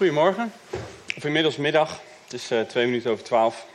Goedemorgen, 0.00 0.52
of 1.16 1.24
inmiddels 1.24 1.56
middag. 1.56 2.00
Het 2.24 2.32
is 2.32 2.52
uh, 2.52 2.60
twee 2.60 2.86
minuten 2.86 3.10
over 3.10 3.24
twaalf. 3.24 3.66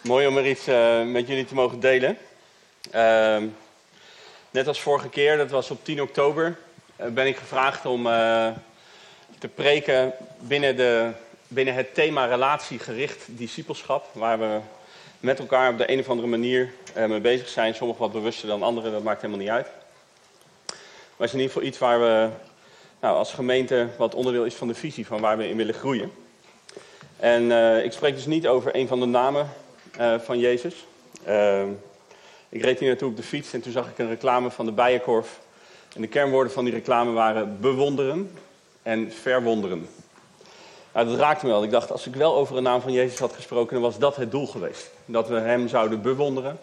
Mooi 0.00 0.26
om 0.26 0.36
er 0.36 0.46
iets 0.46 0.68
uh, 0.68 1.02
met 1.02 1.26
jullie 1.26 1.44
te 1.44 1.54
mogen 1.54 1.80
delen. 1.80 2.18
Uh, 2.94 3.42
net 4.50 4.66
als 4.66 4.80
vorige 4.80 5.08
keer, 5.08 5.36
dat 5.36 5.50
was 5.50 5.70
op 5.70 5.84
10 5.84 6.02
oktober, 6.02 6.58
uh, 7.00 7.06
ben 7.06 7.26
ik 7.26 7.36
gevraagd 7.36 7.86
om 7.86 8.02
te 9.38 9.48
preken 9.54 10.12
binnen, 10.38 10.76
de, 10.76 11.12
binnen 11.48 11.74
het 11.74 11.94
thema 11.94 12.24
relatiegericht 12.24 13.24
discipelschap. 13.26 14.08
Waar 14.12 14.38
we 14.38 14.58
met 15.20 15.38
elkaar 15.38 15.70
op 15.70 15.78
de 15.78 15.90
een 15.90 16.00
of 16.00 16.08
andere 16.08 16.28
manier 16.28 16.72
mee 16.94 17.20
bezig 17.20 17.48
zijn. 17.48 17.74
Sommigen 17.74 18.02
wat 18.02 18.12
bewuster 18.12 18.48
dan 18.48 18.62
anderen, 18.62 18.92
dat 18.92 19.02
maakt 19.02 19.20
helemaal 19.20 19.42
niet 19.42 19.52
uit. 19.52 19.66
Maar 20.66 21.26
het 21.26 21.26
is 21.26 21.32
in 21.32 21.40
ieder 21.40 21.52
geval 21.52 21.68
iets 21.68 21.78
waar 21.78 22.00
we 22.00 22.28
nou, 23.06 23.18
als 23.18 23.32
gemeente 23.32 23.88
wat 23.98 24.14
onderdeel 24.14 24.44
is 24.44 24.54
van 24.54 24.68
de 24.68 24.74
visie 24.74 25.06
van 25.06 25.20
waar 25.20 25.36
we 25.36 25.48
in 25.48 25.56
willen 25.56 25.74
groeien. 25.74 26.12
En 27.16 27.42
uh, 27.42 27.84
ik 27.84 27.92
spreek 27.92 28.14
dus 28.14 28.26
niet 28.26 28.46
over 28.46 28.76
een 28.76 28.88
van 28.88 29.00
de 29.00 29.06
namen 29.06 29.48
uh, 30.00 30.18
van 30.18 30.38
Jezus. 30.38 30.84
Uh, 31.28 31.62
ik 32.48 32.62
reed 32.62 32.78
hier 32.78 32.88
naartoe 32.88 33.10
op 33.10 33.16
de 33.16 33.22
fiets 33.22 33.52
en 33.52 33.60
toen 33.60 33.72
zag 33.72 33.88
ik 33.88 33.98
een 33.98 34.08
reclame 34.08 34.50
van 34.50 34.64
de 34.64 34.72
Bijenkorf. 34.72 35.40
En 35.94 36.00
de 36.00 36.06
kernwoorden 36.06 36.52
van 36.52 36.64
die 36.64 36.72
reclame 36.72 37.12
waren 37.12 37.60
bewonderen 37.60 38.30
en 38.82 39.12
verwonderen. 39.12 39.88
Nou, 40.92 41.08
dat 41.08 41.18
raakte 41.18 41.46
me 41.46 41.52
wel. 41.52 41.64
Ik 41.64 41.70
dacht, 41.70 41.92
als 41.92 42.06
ik 42.06 42.14
wel 42.14 42.36
over 42.36 42.56
een 42.56 42.62
naam 42.62 42.80
van 42.80 42.92
Jezus 42.92 43.18
had 43.18 43.32
gesproken, 43.32 43.72
dan 43.72 43.82
was 43.82 43.98
dat 43.98 44.16
het 44.16 44.30
doel 44.30 44.46
geweest. 44.46 44.90
Dat 45.04 45.28
we 45.28 45.38
hem 45.38 45.68
zouden 45.68 46.02
bewonderen 46.02 46.58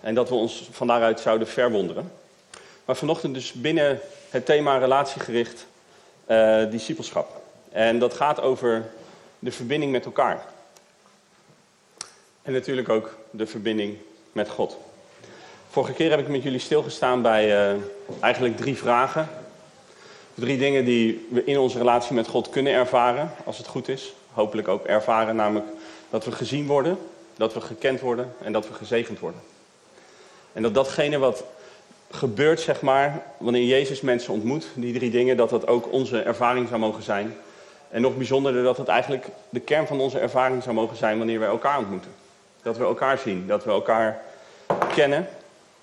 en 0.00 0.14
dat 0.14 0.28
we 0.28 0.34
ons 0.34 0.68
van 0.70 0.86
daaruit 0.86 1.20
zouden 1.20 1.48
verwonderen. 1.48 2.12
Maar 2.84 2.96
vanochtend 2.96 3.34
dus 3.34 3.52
binnen 3.52 4.00
het 4.30 4.46
thema 4.46 4.76
relatiegericht 4.76 5.66
uh, 6.26 6.70
discipelschap. 6.70 7.42
En 7.70 7.98
dat 7.98 8.14
gaat 8.14 8.40
over 8.40 8.90
de 9.38 9.52
verbinding 9.52 9.92
met 9.92 10.04
elkaar. 10.04 10.44
En 12.42 12.52
natuurlijk 12.52 12.88
ook 12.88 13.16
de 13.30 13.46
verbinding 13.46 13.96
met 14.32 14.48
God. 14.48 14.76
Vorige 15.70 15.92
keer 15.92 16.10
heb 16.10 16.20
ik 16.20 16.28
met 16.28 16.42
jullie 16.42 16.58
stilgestaan 16.58 17.22
bij 17.22 17.72
uh, 17.72 17.80
eigenlijk 18.20 18.56
drie 18.56 18.76
vragen. 18.76 19.28
Drie 20.34 20.58
dingen 20.58 20.84
die 20.84 21.26
we 21.30 21.44
in 21.44 21.58
onze 21.58 21.78
relatie 21.78 22.14
met 22.14 22.28
God 22.28 22.50
kunnen 22.50 22.72
ervaren, 22.72 23.30
als 23.44 23.58
het 23.58 23.66
goed 23.66 23.88
is. 23.88 24.12
Hopelijk 24.32 24.68
ook 24.68 24.84
ervaren, 24.84 25.36
namelijk 25.36 25.66
dat 26.10 26.24
we 26.24 26.32
gezien 26.32 26.66
worden, 26.66 26.98
dat 27.36 27.54
we 27.54 27.60
gekend 27.60 28.00
worden 28.00 28.32
en 28.42 28.52
dat 28.52 28.68
we 28.68 28.74
gezegend 28.74 29.18
worden. 29.18 29.40
En 30.52 30.62
dat 30.62 30.74
datgene 30.74 31.18
wat 31.18 31.44
gebeurt, 32.12 32.60
zeg 32.60 32.80
maar, 32.80 33.22
wanneer 33.36 33.64
Jezus 33.64 34.00
mensen 34.00 34.32
ontmoet, 34.32 34.66
die 34.74 34.94
drie 34.94 35.10
dingen, 35.10 35.36
dat 35.36 35.50
dat 35.50 35.66
ook 35.66 35.92
onze 35.92 36.22
ervaring 36.22 36.68
zou 36.68 36.80
mogen 36.80 37.02
zijn. 37.02 37.36
En 37.90 38.00
nog 38.00 38.16
bijzonderder 38.16 38.62
dat 38.62 38.76
het 38.76 38.88
eigenlijk 38.88 39.26
de 39.48 39.60
kern 39.60 39.86
van 39.86 40.00
onze 40.00 40.18
ervaring 40.18 40.62
zou 40.62 40.74
mogen 40.74 40.96
zijn 40.96 41.18
wanneer 41.18 41.38
we 41.38 41.44
elkaar 41.44 41.78
ontmoeten. 41.78 42.10
Dat 42.62 42.76
we 42.76 42.84
elkaar 42.84 43.18
zien, 43.18 43.46
dat 43.46 43.64
we 43.64 43.70
elkaar 43.70 44.22
kennen, 44.94 45.28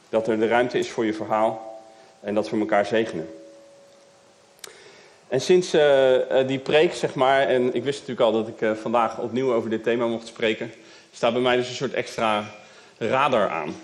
dat 0.09 0.27
er 0.27 0.39
de 0.39 0.47
ruimte 0.47 0.79
is 0.79 0.89
voor 0.89 1.05
je 1.05 1.13
verhaal 1.13 1.81
en 2.19 2.33
dat 2.33 2.49
we 2.49 2.59
elkaar 2.59 2.85
zegenen. 2.85 3.29
En 5.27 5.41
sinds 5.41 5.73
uh, 5.73 6.17
die 6.47 6.59
preek, 6.59 6.93
zeg 6.93 7.13
maar, 7.13 7.41
en 7.41 7.73
ik 7.73 7.83
wist 7.83 7.99
natuurlijk 7.99 8.27
al 8.27 8.31
dat 8.31 8.47
ik 8.47 8.61
uh, 8.61 8.71
vandaag 8.71 9.19
opnieuw 9.19 9.53
over 9.53 9.69
dit 9.69 9.83
thema 9.83 10.05
mocht 10.05 10.27
spreken, 10.27 10.73
staat 11.13 11.33
bij 11.33 11.41
mij 11.41 11.55
dus 11.55 11.69
een 11.69 11.75
soort 11.75 11.93
extra 11.93 12.43
radar 12.97 13.49
aan 13.49 13.75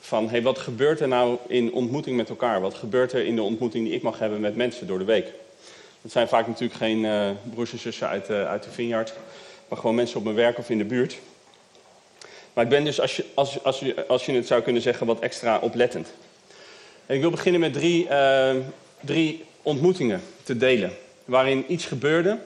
van 0.00 0.28
hey, 0.28 0.42
wat 0.42 0.58
gebeurt 0.58 1.00
er 1.00 1.08
nou 1.08 1.38
in 1.46 1.72
ontmoeting 1.72 2.16
met 2.16 2.28
elkaar? 2.28 2.60
Wat 2.60 2.74
gebeurt 2.74 3.12
er 3.12 3.24
in 3.24 3.34
de 3.34 3.42
ontmoeting 3.42 3.84
die 3.84 3.94
ik 3.94 4.02
mag 4.02 4.18
hebben 4.18 4.40
met 4.40 4.56
mensen 4.56 4.86
door 4.86 4.98
de 4.98 5.04
week? 5.04 5.26
Dat 6.02 6.12
zijn 6.12 6.28
vaak 6.28 6.46
natuurlijk 6.46 6.78
geen 6.78 7.04
uh, 7.04 7.30
broers 7.50 7.72
en 7.72 7.78
zussen 7.78 8.08
uit, 8.08 8.30
uh, 8.30 8.48
uit 8.48 8.62
de 8.62 8.70
vineyard, 8.70 9.12
maar 9.68 9.78
gewoon 9.78 9.94
mensen 9.94 10.16
op 10.18 10.24
mijn 10.24 10.36
werk 10.36 10.58
of 10.58 10.70
in 10.70 10.78
de 10.78 10.84
buurt. 10.84 11.18
Maar 12.52 12.64
ik 12.64 12.70
ben 12.70 12.84
dus, 12.84 13.00
als 13.00 13.16
je, 13.16 13.24
als, 13.34 13.64
als 13.64 13.80
je, 13.80 14.06
als 14.06 14.26
je 14.26 14.32
het 14.32 14.46
zou 14.46 14.62
kunnen 14.62 14.82
zeggen, 14.82 15.06
wat 15.06 15.20
extra 15.20 15.58
oplettend. 15.58 16.12
En 17.06 17.14
ik 17.14 17.20
wil 17.20 17.30
beginnen 17.30 17.60
met 17.60 17.72
drie, 17.72 18.08
uh, 18.10 18.50
drie 19.00 19.44
ontmoetingen 19.62 20.22
te 20.42 20.56
delen. 20.56 20.92
Waarin 21.24 21.64
iets 21.68 21.84
gebeurde 21.84 22.38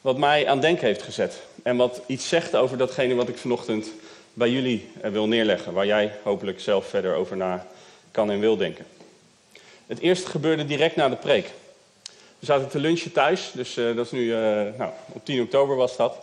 wat 0.00 0.18
mij 0.18 0.48
aan 0.48 0.60
denken 0.60 0.86
heeft 0.86 1.02
gezet. 1.02 1.42
En 1.62 1.76
wat 1.76 2.00
iets 2.06 2.28
zegt 2.28 2.56
over 2.56 2.78
datgene 2.78 3.14
wat 3.14 3.28
ik 3.28 3.38
vanochtend 3.38 3.90
bij 4.36 4.50
jullie 4.50 4.88
wil 5.02 5.28
neerleggen, 5.28 5.72
waar 5.72 5.86
jij 5.86 6.12
hopelijk 6.22 6.60
zelf 6.60 6.86
verder 6.86 7.14
over 7.14 7.36
na 7.36 7.66
kan 8.10 8.30
en 8.30 8.40
wil 8.40 8.56
denken. 8.56 8.86
Het 9.86 9.98
eerste 9.98 10.30
gebeurde 10.30 10.64
direct 10.64 10.96
na 10.96 11.08
de 11.08 11.16
preek. 11.16 11.50
We 12.38 12.46
zaten 12.46 12.68
te 12.68 12.78
lunchen 12.78 13.12
thuis, 13.12 13.50
dus 13.54 13.76
uh, 13.76 13.96
dat 13.96 14.04
is 14.04 14.12
nu, 14.12 14.20
uh, 14.20 14.36
nou, 14.78 14.90
op 15.12 15.24
10 15.24 15.40
oktober 15.42 15.76
was 15.76 15.96
dat. 15.96 16.18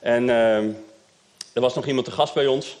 En 0.00 0.28
er 0.28 1.60
was 1.60 1.74
nog 1.74 1.86
iemand 1.86 2.06
te 2.06 2.12
gast 2.12 2.34
bij 2.34 2.46
ons. 2.46 2.76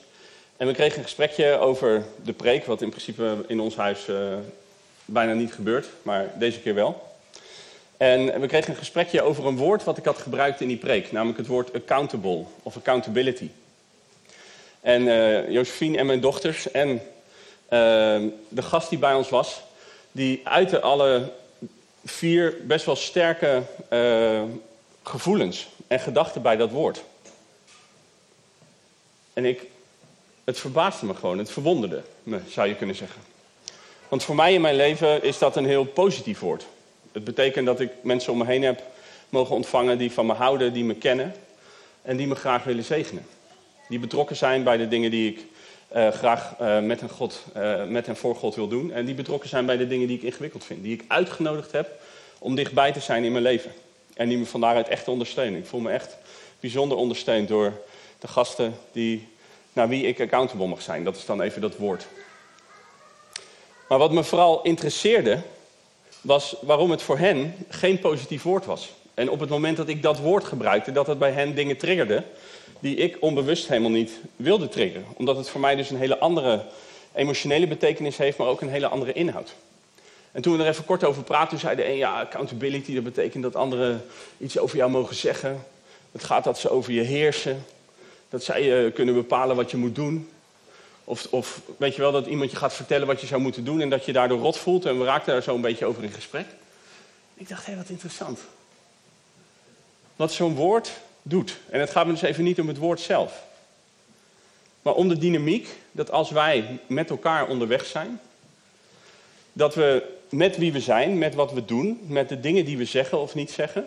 En 0.56 0.66
we 0.66 0.72
kregen 0.72 0.98
een 0.98 1.04
gesprekje 1.04 1.58
over 1.58 2.04
de 2.24 2.32
preek, 2.32 2.64
wat 2.64 2.82
in 2.82 2.88
principe 2.88 3.44
in 3.46 3.60
ons 3.60 3.76
huis 3.76 4.08
eh, 4.08 4.16
bijna 5.04 5.32
niet 5.32 5.52
gebeurt, 5.52 5.86
maar 6.02 6.32
deze 6.38 6.60
keer 6.60 6.74
wel. 6.74 7.12
En 7.96 8.40
we 8.40 8.46
kregen 8.46 8.70
een 8.70 8.78
gesprekje 8.78 9.22
over 9.22 9.46
een 9.46 9.56
woord 9.56 9.84
wat 9.84 9.98
ik 9.98 10.04
had 10.04 10.18
gebruikt 10.18 10.60
in 10.60 10.68
die 10.68 10.76
preek, 10.76 11.12
namelijk 11.12 11.38
het 11.38 11.46
woord 11.46 11.72
accountable 11.74 12.44
of 12.62 12.76
accountability. 12.76 13.48
En 14.84 15.02
uh, 15.02 15.50
Josephine 15.50 15.98
en 15.98 16.06
mijn 16.06 16.20
dochters 16.20 16.70
en 16.70 16.88
uh, 16.88 17.00
de 18.48 18.62
gast 18.62 18.88
die 18.88 18.98
bij 18.98 19.14
ons 19.14 19.28
was, 19.28 19.60
die 20.12 20.40
uiten 20.44 20.82
alle 20.82 21.32
vier 22.04 22.56
best 22.62 22.84
wel 22.84 22.96
sterke 22.96 23.62
uh, 23.92 24.42
gevoelens 25.02 25.68
en 25.86 26.00
gedachten 26.00 26.42
bij 26.42 26.56
dat 26.56 26.70
woord. 26.70 27.02
En 29.32 29.44
ik, 29.44 29.66
het 30.44 30.60
verbaasde 30.60 31.06
me 31.06 31.14
gewoon, 31.14 31.38
het 31.38 31.50
verwonderde 31.50 32.02
me, 32.22 32.40
zou 32.48 32.68
je 32.68 32.76
kunnen 32.76 32.96
zeggen. 32.96 33.20
Want 34.08 34.24
voor 34.24 34.34
mij 34.34 34.54
in 34.54 34.60
mijn 34.60 34.76
leven 34.76 35.22
is 35.22 35.38
dat 35.38 35.56
een 35.56 35.66
heel 35.66 35.84
positief 35.84 36.38
woord. 36.38 36.66
Het 37.12 37.24
betekent 37.24 37.66
dat 37.66 37.80
ik 37.80 37.90
mensen 38.02 38.32
om 38.32 38.38
me 38.38 38.44
heen 38.44 38.62
heb 38.62 38.82
mogen 39.28 39.54
ontvangen 39.54 39.98
die 39.98 40.12
van 40.12 40.26
me 40.26 40.32
houden, 40.32 40.72
die 40.72 40.84
me 40.84 40.94
kennen 40.94 41.34
en 42.02 42.16
die 42.16 42.26
me 42.26 42.34
graag 42.34 42.64
willen 42.64 42.84
zegenen. 42.84 43.26
Die 43.88 43.98
betrokken 43.98 44.36
zijn 44.36 44.62
bij 44.62 44.76
de 44.76 44.88
dingen 44.88 45.10
die 45.10 45.30
ik 45.30 45.46
uh, 45.96 46.08
graag 46.08 46.54
uh, 46.60 46.80
met, 46.80 47.00
een 47.00 47.08
God, 47.08 47.44
uh, 47.56 47.84
met 47.84 48.08
en 48.08 48.16
voor 48.16 48.36
God 48.36 48.54
wil 48.54 48.68
doen. 48.68 48.92
En 48.92 49.04
die 49.04 49.14
betrokken 49.14 49.48
zijn 49.48 49.66
bij 49.66 49.76
de 49.76 49.86
dingen 49.86 50.06
die 50.06 50.16
ik 50.16 50.22
ingewikkeld 50.22 50.64
vind. 50.64 50.82
Die 50.82 50.92
ik 50.92 51.04
uitgenodigd 51.08 51.72
heb 51.72 51.90
om 52.38 52.54
dichtbij 52.54 52.92
te 52.92 53.00
zijn 53.00 53.24
in 53.24 53.32
mijn 53.32 53.44
leven. 53.44 53.72
En 54.14 54.28
die 54.28 54.38
me 54.38 54.46
van 54.46 54.60
daaruit 54.60 54.88
echt 54.88 55.08
ondersteunen. 55.08 55.60
Ik 55.60 55.66
voel 55.66 55.80
me 55.80 55.90
echt 55.90 56.16
bijzonder 56.60 56.98
ondersteund 56.98 57.48
door 57.48 57.72
de 58.18 58.28
gasten 58.28 58.74
die, 58.92 59.28
naar 59.72 59.88
wie 59.88 60.06
ik 60.06 60.20
accountable 60.20 60.66
mag 60.66 60.82
zijn. 60.82 61.04
Dat 61.04 61.16
is 61.16 61.24
dan 61.24 61.40
even 61.40 61.60
dat 61.60 61.76
woord. 61.76 62.06
Maar 63.88 63.98
wat 63.98 64.12
me 64.12 64.24
vooral 64.24 64.62
interesseerde, 64.62 65.40
was 66.20 66.56
waarom 66.60 66.90
het 66.90 67.02
voor 67.02 67.18
hen 67.18 67.54
geen 67.68 67.98
positief 67.98 68.42
woord 68.42 68.64
was. 68.64 68.92
En 69.14 69.30
op 69.30 69.40
het 69.40 69.48
moment 69.48 69.76
dat 69.76 69.88
ik 69.88 70.02
dat 70.02 70.18
woord 70.18 70.44
gebruikte, 70.44 70.92
dat 70.92 71.06
het 71.06 71.18
bij 71.18 71.32
hen 71.32 71.54
dingen 71.54 71.76
triggerde 71.76 72.24
die 72.80 72.96
ik 72.96 73.16
onbewust 73.20 73.68
helemaal 73.68 73.90
niet 73.90 74.12
wilde 74.36 74.68
triggeren. 74.68 75.06
Omdat 75.16 75.36
het 75.36 75.48
voor 75.48 75.60
mij 75.60 75.76
dus 75.76 75.90
een 75.90 75.96
hele 75.96 76.18
andere 76.18 76.64
emotionele 77.14 77.66
betekenis 77.66 78.16
heeft, 78.16 78.38
maar 78.38 78.46
ook 78.46 78.60
een 78.60 78.68
hele 78.68 78.88
andere 78.88 79.12
inhoud. 79.12 79.54
En 80.32 80.42
toen 80.42 80.56
we 80.56 80.62
er 80.62 80.68
even 80.68 80.84
kort 80.84 81.04
over 81.04 81.22
praten, 81.22 81.58
zeiden 81.58 81.88
een 81.88 81.96
ja, 81.96 82.20
accountability, 82.20 82.94
dat 82.94 83.04
betekent 83.04 83.42
dat 83.42 83.56
anderen 83.56 84.04
iets 84.38 84.58
over 84.58 84.76
jou 84.76 84.90
mogen 84.90 85.16
zeggen. 85.16 85.64
Het 86.12 86.24
gaat 86.24 86.44
dat 86.44 86.58
ze 86.58 86.70
over 86.70 86.92
je 86.92 87.00
heersen. 87.00 87.64
Dat 88.28 88.44
zij 88.44 88.84
uh, 88.84 88.94
kunnen 88.94 89.14
bepalen 89.14 89.56
wat 89.56 89.70
je 89.70 89.76
moet 89.76 89.94
doen. 89.94 90.28
Of, 91.04 91.26
of 91.30 91.60
weet 91.76 91.94
je 91.94 92.00
wel, 92.00 92.12
dat 92.12 92.26
iemand 92.26 92.50
je 92.50 92.56
gaat 92.56 92.74
vertellen 92.74 93.06
wat 93.06 93.20
je 93.20 93.26
zou 93.26 93.40
moeten 93.40 93.64
doen 93.64 93.80
en 93.80 93.90
dat 93.90 94.04
je 94.04 94.12
daardoor 94.12 94.38
rot 94.38 94.56
voelt. 94.56 94.84
En 94.84 94.98
we 94.98 95.04
raakten 95.04 95.32
daar 95.32 95.42
zo 95.42 95.54
een 95.54 95.60
beetje 95.60 95.86
over 95.86 96.02
in 96.02 96.10
gesprek. 96.10 96.46
Ik 97.34 97.48
dacht, 97.48 97.66
hé, 97.66 97.72
hey, 97.72 97.80
wat 97.80 97.90
interessant. 97.90 98.40
Wat 100.16 100.32
zo'n 100.32 100.54
woord 100.54 100.90
doet. 101.26 101.58
En 101.70 101.80
het 101.80 101.90
gaat 101.90 102.06
me 102.06 102.12
dus 102.12 102.22
even 102.22 102.44
niet 102.44 102.60
om 102.60 102.68
het 102.68 102.78
woord 102.78 103.00
zelf. 103.00 103.42
Maar 104.82 104.94
om 104.94 105.08
de 105.08 105.18
dynamiek 105.18 105.68
dat 105.92 106.10
als 106.10 106.30
wij 106.30 106.78
met 106.86 107.10
elkaar 107.10 107.48
onderweg 107.48 107.86
zijn, 107.86 108.20
dat 109.52 109.74
we 109.74 110.02
met 110.28 110.56
wie 110.56 110.72
we 110.72 110.80
zijn, 110.80 111.18
met 111.18 111.34
wat 111.34 111.52
we 111.52 111.64
doen, 111.64 112.00
met 112.06 112.28
de 112.28 112.40
dingen 112.40 112.64
die 112.64 112.78
we 112.78 112.84
zeggen 112.84 113.20
of 113.20 113.34
niet 113.34 113.50
zeggen, 113.50 113.86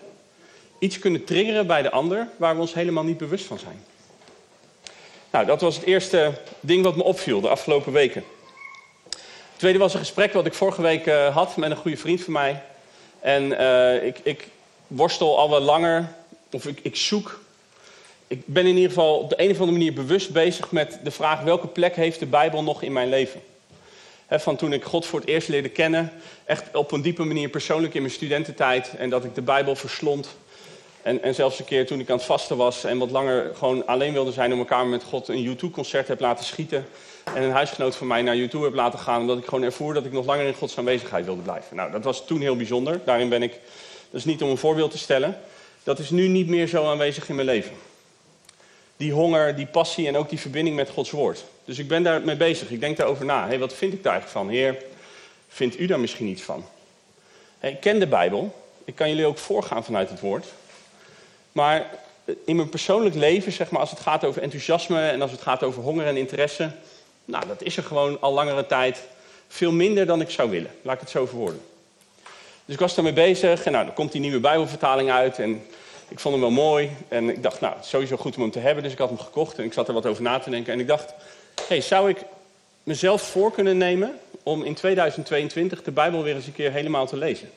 iets 0.80 1.00
kunnen 1.00 1.24
triggeren 1.24 1.68
bij 1.68 1.82
de 1.82 1.92
ander 1.92 2.28
waar 2.38 2.56
we 2.56 2.62
ons 2.62 2.74
helemaal 2.74 3.04
niet 3.04 3.18
bewust 3.18 3.46
van 3.46 3.60
zijn. 3.60 3.84
Nou, 5.32 5.46
dat 5.46 5.62
was 5.62 5.76
het 5.76 5.86
eerste 5.86 6.34
ding 6.60 6.84
wat 6.84 6.96
me 6.96 7.04
opviel 7.04 7.42
de 7.42 7.50
afgelopen 7.50 7.92
weken. 7.92 8.24
Het 9.58 9.66
tweede 9.66 9.80
was 9.80 9.94
een 9.94 10.00
gesprek 10.00 10.34
wat 10.34 10.46
ik 10.46 10.54
vorige 10.54 10.82
week 10.82 11.06
uh, 11.06 11.36
had 11.36 11.58
met 11.58 11.72
een 11.72 11.78
goede 11.78 11.98
vriend 11.98 12.24
van 12.24 12.34
mij. 12.34 12.62
En 13.20 13.44
uh, 13.44 14.04
ik, 14.04 14.20
ik 14.24 14.48
worstel 14.88 15.38
al 15.38 15.50
wat 15.50 15.62
langer 15.62 16.16
of 16.52 16.66
ik, 16.66 16.80
ik 16.82 16.96
zoek. 16.96 17.40
Ik 18.28 18.42
ben 18.46 18.66
in 18.66 18.76
ieder 18.76 18.90
geval 18.90 19.18
op 19.18 19.30
de 19.30 19.42
een 19.42 19.52
of 19.52 19.60
andere 19.60 19.78
manier 19.78 19.94
bewust 19.94 20.32
bezig 20.32 20.72
met 20.72 21.00
de 21.04 21.12
vraag 21.12 21.42
welke 21.42 21.68
plek 21.68 21.96
heeft 21.96 22.20
de 22.20 22.26
Bijbel 22.26 22.64
nog 22.64 22.82
in 22.82 22.94
mijn 22.94 23.10
leven. 23.10 23.42
van 24.30 24.56
toen 24.56 24.74
ik 24.74 24.84
God 24.84 25.06
voor 25.06 25.20
het 25.20 25.30
eerst 25.30 25.48
leerde 25.48 25.70
kennen. 25.70 26.12
Echt 26.46 26.76
op 26.76 26.92
een 26.92 27.02
diepe 27.02 27.24
manier 27.24 27.50
persoonlijk 27.50 27.94
in 27.94 28.02
mijn 28.02 28.14
studententijd. 28.14 28.94
En 28.98 29.10
dat 29.10 29.24
ik 29.24 29.36
de 29.36 29.42
Bijbel 29.42 29.76
verslond. 29.76 30.36
En, 31.02 31.24
en 31.24 31.36
zelfs 31.36 31.60
een 31.60 31.66
keer 31.66 31.86
toen 31.86 32.00
ik 32.00 32.10
aan 32.10 32.18
het 32.18 32.26
vasten 32.26 32.58
was 32.58 32.84
en 32.84 32.98
wat 32.98 33.12
langer 33.12 33.56
gewoon 33.56 33.86
alleen 33.86 34.14
wilde 34.14 34.32
zijn 34.32 34.54
om 34.54 34.60
elkaar 34.60 34.86
met 34.86 35.04
God 35.04 35.28
een 35.28 35.58
U2-concert 35.58 36.08
heb 36.08 36.20
laten 36.20 36.46
schieten. 36.46 36.86
En 37.34 37.44
een 37.44 37.52
huisgenoot 37.52 37.96
van 37.96 38.08
mij 38.08 38.22
naar 38.22 38.36
U2 38.36 38.50
heb 38.50 38.74
laten 38.74 39.00
gaan, 39.00 39.22
omdat 39.22 39.38
ik 39.38 39.46
gewoon 39.46 39.64
ervoer 39.64 39.94
dat 39.94 40.06
ik 40.06 40.12
nog 40.12 40.26
langer 40.26 40.46
in 40.46 40.54
Gods 40.54 40.78
aanwezigheid 40.78 41.26
wilde 41.26 41.42
blijven. 41.42 41.76
Nou, 41.76 41.92
dat 41.92 42.04
was 42.04 42.26
toen 42.26 42.42
heel 42.42 42.56
bijzonder. 42.56 43.00
Daarin 43.06 43.30
ben 43.30 43.44
ik, 43.44 43.52
dat 44.10 44.20
is 44.20 44.26
niet 44.26 44.42
om 44.42 44.50
een 44.50 44.58
voorbeeld 44.58 44.92
te 44.92 44.98
stellen, 44.98 45.38
dat 45.88 46.00
is 46.00 46.10
nu 46.10 46.28
niet 46.28 46.48
meer 46.48 46.68
zo 46.68 46.86
aanwezig 46.86 47.30
in 47.30 47.36
mijn 47.36 47.48
leven. 47.48 47.76
Die 48.98 49.12
honger, 49.12 49.56
die 49.56 49.66
passie 49.66 50.08
en 50.08 50.18
ook 50.18 50.30
die 50.30 50.40
verbinding 50.40 50.76
met 50.76 50.90
Gods 50.90 51.12
woord. 51.12 51.44
Dus 51.66 51.80
ik 51.80 51.88
ben 51.88 52.04
daar 52.04 52.22
mee 52.22 52.36
bezig. 52.36 52.70
Ik 52.70 52.80
denk 52.80 52.98
daarover 52.98 53.26
na. 53.26 53.48
Hey, 53.48 53.60
wat 53.60 53.74
vind 53.74 53.94
ik 53.94 54.04
daar 54.04 54.14
eigenlijk 54.14 54.46
van? 54.46 54.56
Heer, 54.56 54.84
vindt 55.48 55.80
u 55.80 55.86
daar 55.86 56.00
misschien 56.00 56.28
iets 56.28 56.42
van? 56.42 56.66
Ik 57.60 57.80
ken 57.80 58.00
de 58.00 58.08
Bijbel. 58.08 58.56
Ik 58.86 58.96
kan 58.96 59.10
jullie 59.10 59.26
ook 59.26 59.38
voorgaan 59.38 59.84
vanuit 59.84 60.10
het 60.10 60.20
woord. 60.20 60.46
Maar 61.52 61.90
in 62.46 62.56
mijn 62.56 62.70
persoonlijk 62.70 63.16
leven, 63.16 63.52
zeg 63.52 63.70
maar, 63.70 63.82
als 63.82 63.90
het 63.90 64.00
gaat 64.00 64.24
over 64.24 64.42
enthousiasme 64.42 65.10
en 65.10 65.22
als 65.22 65.32
het 65.32 65.42
gaat 65.42 65.64
over 65.64 65.84
honger 65.84 66.06
en 66.06 66.18
interesse, 66.18 66.72
nou, 67.26 67.48
dat 67.48 67.62
is 67.64 67.78
er 67.78 67.84
gewoon 67.84 68.22
al 68.22 68.34
langere 68.34 68.66
tijd 68.66 69.04
veel 69.48 69.72
minder 69.72 70.06
dan 70.06 70.22
ik 70.22 70.30
zou 70.30 70.50
willen. 70.50 70.72
Laat 70.82 70.96
ik 70.96 71.02
het 71.02 71.10
zo 71.10 71.26
verwoorden. 71.26 71.62
Dus 72.68 72.76
ik 72.76 72.82
was 72.82 72.96
daarmee 72.96 73.14
bezig 73.14 73.64
en 73.64 73.72
nou, 73.72 73.86
dan 73.86 73.94
komt 73.94 74.12
die 74.12 74.22
nieuwe 74.22 74.40
Bijbelvertaling 74.40 75.12
uit 75.12 75.40
en 75.40 75.66
ik 76.08 76.20
vond 76.20 76.34
hem 76.34 76.44
wel 76.44 76.64
mooi. 76.64 76.92
En 77.08 77.30
ik 77.30 77.44
dacht, 77.44 77.62
nou, 77.62 77.76
sowieso 77.82 78.18
goed 78.18 78.36
om 78.36 78.42
hem 78.42 78.52
te 78.52 78.60
hebben, 78.60 78.84
dus 78.84 78.92
ik 78.92 78.98
had 78.98 79.10
hem 79.10 79.20
gekocht 79.20 79.58
en 79.58 79.64
ik 79.64 79.74
zat 79.74 79.88
er 79.88 79.94
wat 79.94 80.06
over 80.06 80.24
na 80.24 80.40
te 80.40 80.50
denken. 80.50 80.74
En 80.74 80.80
ik 80.80 80.88
dacht, 80.88 81.14
hey, 81.68 81.82
zou 81.82 82.10
ik 82.10 82.18
mezelf 82.84 83.22
voor 83.22 83.52
kunnen 83.52 83.78
nemen 83.78 84.20
om 84.44 84.64
in 84.64 84.74
2022 84.74 85.84
de 85.84 85.92
Bijbel 85.92 86.24
weer 86.24 86.36
eens 86.36 86.46
een 86.46 86.54
keer 86.54 86.72
helemaal 86.72 87.08
te 87.08 87.18
lezen? 87.18 87.50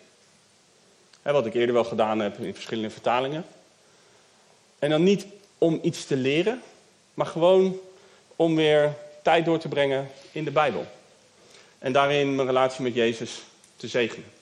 wat 1.22 1.46
ik 1.46 1.54
eerder 1.54 1.74
wel 1.74 1.84
gedaan 1.84 2.18
heb 2.18 2.38
in 2.38 2.54
verschillende 2.54 2.90
vertalingen. 2.90 3.44
En 4.78 4.90
dan 4.90 5.02
niet 5.02 5.26
om 5.58 5.78
iets 5.82 6.04
te 6.04 6.16
leren, 6.16 6.62
maar 7.14 7.26
gewoon 7.26 7.78
om 8.36 8.56
weer 8.56 8.94
tijd 9.22 9.44
door 9.44 9.58
te 9.58 9.68
brengen 9.68 10.08
in 10.32 10.44
de 10.44 10.50
Bijbel. 10.50 10.86
En 11.78 11.92
daarin 11.92 12.34
mijn 12.34 12.48
relatie 12.48 12.82
met 12.82 12.94
Jezus 12.94 13.42
te 13.76 13.88
zegenen. 13.88 14.39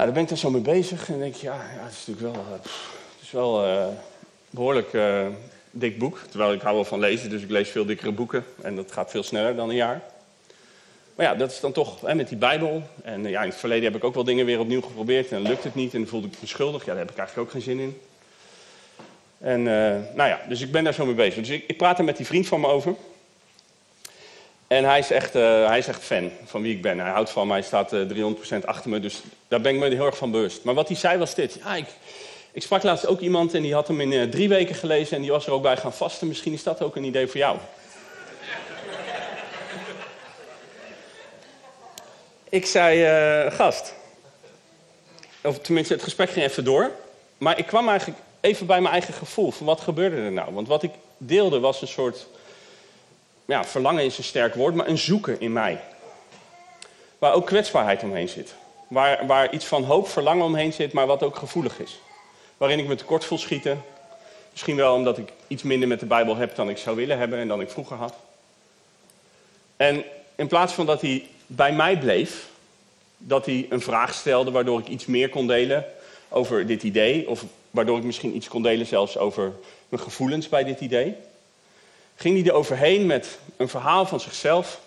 Nou, 0.00 0.12
daar 0.12 0.20
ben 0.20 0.30
ik 0.30 0.40
dan 0.40 0.50
zo 0.50 0.60
mee 0.60 0.74
bezig 0.74 1.08
en 1.08 1.18
denk 1.18 1.34
ik, 1.34 1.40
ja, 1.40 1.54
ja 1.54 1.84
het 1.84 1.92
is 1.92 2.06
natuurlijk 2.06 2.36
wel, 2.36 2.44
uh, 2.44 2.52
het 2.52 3.22
is 3.22 3.30
wel 3.30 3.66
uh, 3.66 3.86
behoorlijk 4.50 4.92
uh, 4.92 5.26
dik 5.70 5.98
boek. 5.98 6.20
Terwijl 6.28 6.52
ik 6.52 6.60
hou 6.60 6.74
wel 6.74 6.84
van 6.84 6.98
lezen, 6.98 7.30
dus 7.30 7.42
ik 7.42 7.50
lees 7.50 7.68
veel 7.68 7.84
dikkere 7.84 8.12
boeken 8.12 8.44
en 8.62 8.76
dat 8.76 8.92
gaat 8.92 9.10
veel 9.10 9.22
sneller 9.22 9.56
dan 9.56 9.68
een 9.68 9.74
jaar. 9.74 10.02
Maar 11.14 11.26
ja, 11.26 11.34
dat 11.34 11.50
is 11.50 11.60
dan 11.60 11.72
toch 11.72 12.00
hè, 12.00 12.14
met 12.14 12.28
die 12.28 12.38
Bijbel. 12.38 12.82
En 13.02 13.24
ja, 13.24 13.42
in 13.42 13.48
het 13.48 13.58
verleden 13.58 13.84
heb 13.84 13.96
ik 13.96 14.04
ook 14.04 14.14
wel 14.14 14.24
dingen 14.24 14.46
weer 14.46 14.58
opnieuw 14.58 14.80
geprobeerd. 14.80 15.32
En 15.32 15.42
lukt 15.42 15.64
het 15.64 15.74
niet 15.74 15.94
en 15.94 16.08
voelde 16.08 16.26
ik 16.26 16.40
me 16.40 16.46
schuldig. 16.46 16.84
Ja, 16.84 16.90
daar 16.90 17.02
heb 17.02 17.10
ik 17.10 17.18
eigenlijk 17.18 17.48
ook 17.48 17.54
geen 17.54 17.76
zin 17.76 17.78
in. 17.78 18.00
En 19.38 19.62
nou 20.14 20.28
ja, 20.28 20.40
dus 20.48 20.60
ik 20.60 20.72
ben 20.72 20.84
daar 20.84 20.94
zo 20.94 21.06
mee 21.06 21.14
bezig. 21.14 21.44
Dus 21.44 21.48
ik, 21.48 21.64
ik 21.66 21.76
praat 21.76 21.98
er 21.98 22.04
met 22.04 22.16
die 22.16 22.26
vriend 22.26 22.46
van 22.46 22.60
me 22.60 22.66
over. 22.66 22.94
En 24.70 24.84
hij 24.84 24.98
is, 24.98 25.10
echt, 25.10 25.36
uh, 25.36 25.66
hij 25.66 25.78
is 25.78 25.86
echt 25.86 26.02
fan 26.02 26.30
van 26.44 26.62
wie 26.62 26.74
ik 26.74 26.82
ben. 26.82 26.98
Hij 26.98 27.10
houdt 27.10 27.30
van 27.30 27.46
mij, 27.46 27.56
hij 27.56 27.66
staat 27.66 27.92
uh, 27.92 28.22
eh, 28.22 28.34
300% 28.62 28.64
achter 28.64 28.90
me. 28.90 29.00
Dus 29.00 29.22
daar 29.48 29.60
ben 29.60 29.74
ik 29.74 29.80
me 29.80 29.88
heel 29.88 30.06
erg 30.06 30.16
van 30.16 30.30
bewust. 30.30 30.64
Maar 30.64 30.74
wat 30.74 30.88
hij 30.88 30.96
zei 30.96 31.18
was 31.18 31.34
dit. 31.34 31.58
Ja, 31.64 31.74
ik, 31.74 31.86
ik 32.52 32.62
sprak 32.62 32.82
laatst 32.82 33.06
ook 33.06 33.20
iemand 33.20 33.54
en 33.54 33.62
die 33.62 33.74
had 33.74 33.88
hem 33.88 34.00
in 34.00 34.30
drie 34.30 34.48
weken 34.48 34.74
gelezen. 34.74 35.16
En 35.16 35.22
die 35.22 35.30
was 35.30 35.46
er 35.46 35.52
ook 35.52 35.62
bij 35.62 35.76
gaan 35.76 35.92
vasten. 35.92 36.28
Misschien 36.28 36.52
is 36.52 36.62
dat 36.62 36.82
ook 36.82 36.96
een 36.96 37.04
idee 37.04 37.26
voor 37.26 37.36
jou. 37.36 37.58
Ik 42.48 42.66
zei, 42.66 43.50
gast. 43.50 43.94
Of 45.42 45.58
tenminste, 45.58 45.92
het 45.92 46.02
gesprek 46.02 46.30
ging 46.30 46.46
even 46.46 46.64
door. 46.64 46.90
Maar 47.38 47.58
ik 47.58 47.66
kwam 47.66 47.88
eigenlijk 47.88 48.20
even 48.40 48.66
bij 48.66 48.80
mijn 48.80 48.92
eigen 48.92 49.14
gevoel. 49.14 49.50
Van 49.50 49.66
wat 49.66 49.80
gebeurde 49.80 50.16
er 50.16 50.32
nou? 50.32 50.54
Want 50.54 50.68
wat 50.68 50.82
ik 50.82 50.92
deelde 51.18 51.60
was 51.60 51.82
een 51.82 51.88
soort... 51.88 52.26
Ja, 53.50 53.64
verlangen 53.64 54.04
is 54.04 54.18
een 54.18 54.24
sterk 54.24 54.54
woord, 54.54 54.74
maar 54.74 54.88
een 54.88 54.98
zoeken 54.98 55.40
in 55.40 55.52
mij. 55.52 55.80
Waar 57.18 57.32
ook 57.32 57.46
kwetsbaarheid 57.46 58.02
omheen 58.02 58.28
zit. 58.28 58.54
Waar, 58.88 59.26
waar 59.26 59.52
iets 59.52 59.64
van 59.64 59.84
hoop, 59.84 60.08
verlangen 60.08 60.44
omheen 60.44 60.72
zit, 60.72 60.92
maar 60.92 61.06
wat 61.06 61.22
ook 61.22 61.36
gevoelig 61.36 61.78
is. 61.80 62.00
Waarin 62.56 62.78
ik 62.78 62.86
me 62.86 62.94
tekort 62.94 63.24
voel 63.24 63.38
schieten. 63.38 63.82
Misschien 64.50 64.76
wel 64.76 64.94
omdat 64.94 65.18
ik 65.18 65.32
iets 65.46 65.62
minder 65.62 65.88
met 65.88 66.00
de 66.00 66.06
Bijbel 66.06 66.36
heb 66.36 66.54
dan 66.54 66.68
ik 66.68 66.76
zou 66.76 66.96
willen 66.96 67.18
hebben 67.18 67.38
en 67.38 67.48
dan 67.48 67.60
ik 67.60 67.70
vroeger 67.70 67.96
had. 67.96 68.14
En 69.76 70.04
in 70.34 70.46
plaats 70.46 70.72
van 70.72 70.86
dat 70.86 71.00
hij 71.00 71.26
bij 71.46 71.72
mij 71.72 71.98
bleef, 71.98 72.48
dat 73.16 73.46
hij 73.46 73.66
een 73.70 73.80
vraag 73.80 74.14
stelde 74.14 74.50
waardoor 74.50 74.78
ik 74.78 74.88
iets 74.88 75.06
meer 75.06 75.28
kon 75.28 75.46
delen 75.46 75.84
over 76.28 76.66
dit 76.66 76.82
idee, 76.82 77.28
of 77.28 77.44
waardoor 77.70 77.98
ik 77.98 78.04
misschien 78.04 78.36
iets 78.36 78.48
kon 78.48 78.62
delen 78.62 78.86
zelfs 78.86 79.18
over 79.18 79.52
mijn 79.88 80.02
gevoelens 80.02 80.48
bij 80.48 80.64
dit 80.64 80.80
idee, 80.80 81.16
ging 82.20 82.40
hij 82.40 82.50
er 82.50 82.56
overheen 82.56 83.06
met 83.06 83.38
een 83.56 83.68
verhaal 83.68 84.06
van 84.06 84.20
zichzelf, 84.20 84.80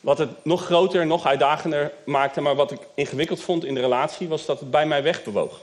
wat 0.00 0.18
het 0.18 0.44
nog 0.44 0.64
groter, 0.64 1.06
nog 1.06 1.26
uitdagender 1.26 1.92
maakte, 2.04 2.40
maar 2.40 2.54
wat 2.54 2.70
ik 2.70 2.80
ingewikkeld 2.94 3.40
vond 3.40 3.64
in 3.64 3.74
de 3.74 3.80
relatie, 3.80 4.28
was 4.28 4.46
dat 4.46 4.60
het 4.60 4.70
bij 4.70 4.86
mij 4.86 5.02
wegbewoog. 5.02 5.60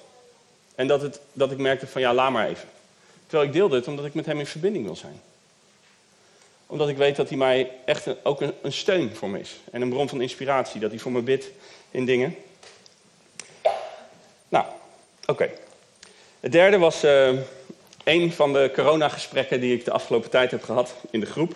En 0.75 0.87
dat, 0.87 1.01
het, 1.01 1.19
dat 1.33 1.51
ik 1.51 1.57
merkte 1.57 1.87
van 1.87 2.01
ja, 2.01 2.13
laat 2.13 2.31
maar 2.31 2.47
even. 2.47 2.69
Terwijl 3.27 3.47
ik 3.47 3.55
deelde 3.55 3.75
het 3.75 3.87
omdat 3.87 4.05
ik 4.05 4.13
met 4.13 4.25
hem 4.25 4.39
in 4.39 4.45
verbinding 4.45 4.85
wil 4.85 4.95
zijn 4.95 5.21
omdat 6.67 6.89
ik 6.89 6.97
weet 6.97 7.15
dat 7.15 7.29
hij 7.29 7.37
mij 7.37 7.71
echt 7.85 8.23
ook 8.23 8.41
een, 8.41 8.53
een, 8.61 8.73
steun 8.73 9.15
voor 9.15 9.29
me 9.29 9.39
is. 9.39 9.55
En 9.71 9.81
een 9.81 9.89
bron 9.89 10.09
van 10.09 10.21
inspiratie. 10.21 10.79
Dat 10.79 10.89
hij 10.89 10.99
voor 10.99 11.11
me 11.11 11.21
bidt 11.21 11.49
in 11.91 12.05
dingen. 12.05 12.35
Nou, 14.49 14.65
oké. 15.25 15.49
Het 16.39 16.51
derde 16.51 16.77
was 16.77 17.03
uh, 17.03 17.29
een 18.07 18.31
van 18.31 18.53
de 18.53 18.71
coronagesprekken 18.73 19.59
die 19.59 19.73
ik 19.73 19.85
de 19.85 19.91
afgelopen 19.91 20.29
tijd 20.29 20.51
heb 20.51 20.63
gehad 20.63 20.95
in 21.09 21.19
de 21.19 21.25
groep. 21.25 21.55